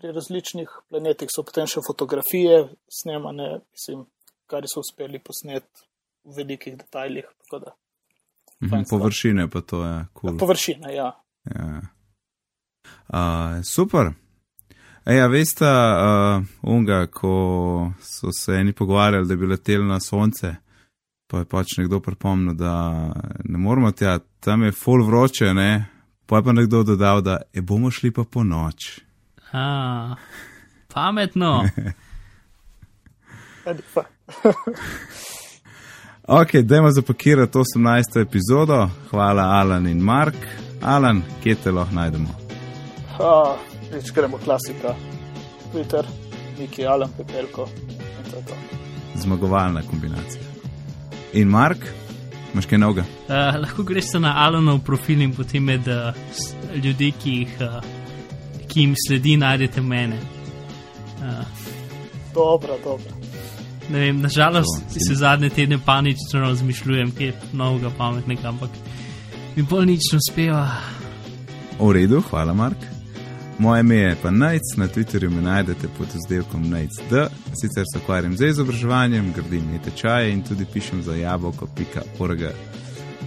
[0.00, 2.62] pri različnih planetih so potem še fotografije
[3.00, 4.06] snemane, mislim,
[4.48, 5.68] kar so uspeli posnet
[6.24, 7.28] v velikih detajlih.
[7.52, 7.76] da
[8.60, 8.88] Mhm.
[8.90, 10.30] Površine pa to je kul.
[10.30, 10.38] Cool.
[10.38, 11.12] Površina, ja.
[11.44, 11.80] Ja.
[13.08, 14.10] Uh, super.
[15.08, 20.54] Eja, veste, uh, unga, ko so se eni pogovarjali, da bi leteli na sonce,
[21.26, 22.74] pa je pač nekdo pripomnil, da
[23.44, 25.86] ne moramo tja, tam je full vroče, ne.
[26.26, 29.00] Pa je pa nekdo dodal, da e bomo šli pa po noč.
[29.52, 30.14] A,
[30.92, 31.64] pametno.
[36.28, 38.20] Ok, dajmo zapakirati 18.
[38.20, 38.90] epizodo.
[39.10, 40.34] Hvala, Alan in Mark.
[40.82, 42.28] Alan, kje te lahko najdemo?
[43.20, 43.56] A,
[43.92, 44.94] Več gremo klasika.
[45.72, 46.04] Twitter,
[46.58, 47.68] Niki Alan Pepelko.
[48.24, 48.54] in to je to.
[49.14, 50.42] Zmagovalna kombinacija.
[51.32, 51.78] In Mark,
[52.54, 53.04] imaš kaj novega?
[53.28, 56.14] Uh, lahko greš na Alanov profil in potem med uh,
[56.74, 57.80] ljudi, ki, jih, uh,
[58.68, 60.16] ki jim sledi, najdete mene.
[61.18, 61.44] Uh,
[62.34, 63.12] Dobro, dobro.
[63.90, 68.70] ne vem, nažalost To, se zadnje tedne panično razmišljujem, kje je novega pametnega, ampak
[69.56, 70.68] mi bolj nič ne uspeva.
[71.80, 72.97] V redu, hvala, Mark.
[73.58, 77.12] Moje ime je pa Najc, na Twitterju me najdete pod izdelkom NajcD.
[77.60, 82.40] Sicer se ukvarjam z izobraževanjem, gradim tečaje in tudi pišem za jabolko.org.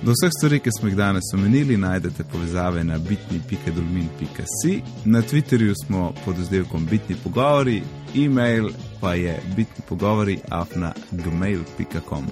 [0.03, 4.81] Do vseh stvari, ki smo jih danes omenili, najdete povezave na bitni.dolmin.si.
[5.05, 7.81] Na Twitterju smo pod izdelkom bitni pogovori,
[8.15, 8.69] e-mail
[9.01, 12.25] pa je bitni pogovori afna gmail.com.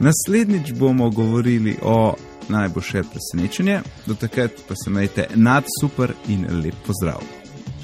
[0.00, 2.14] Naslednjič bomo govorili o
[2.48, 7.20] najboljše presenečenje, do takrat pa se majte nad super in lep pozdrav.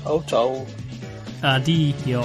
[0.02, 0.50] Čau, čau.
[1.42, 2.24] Adijo.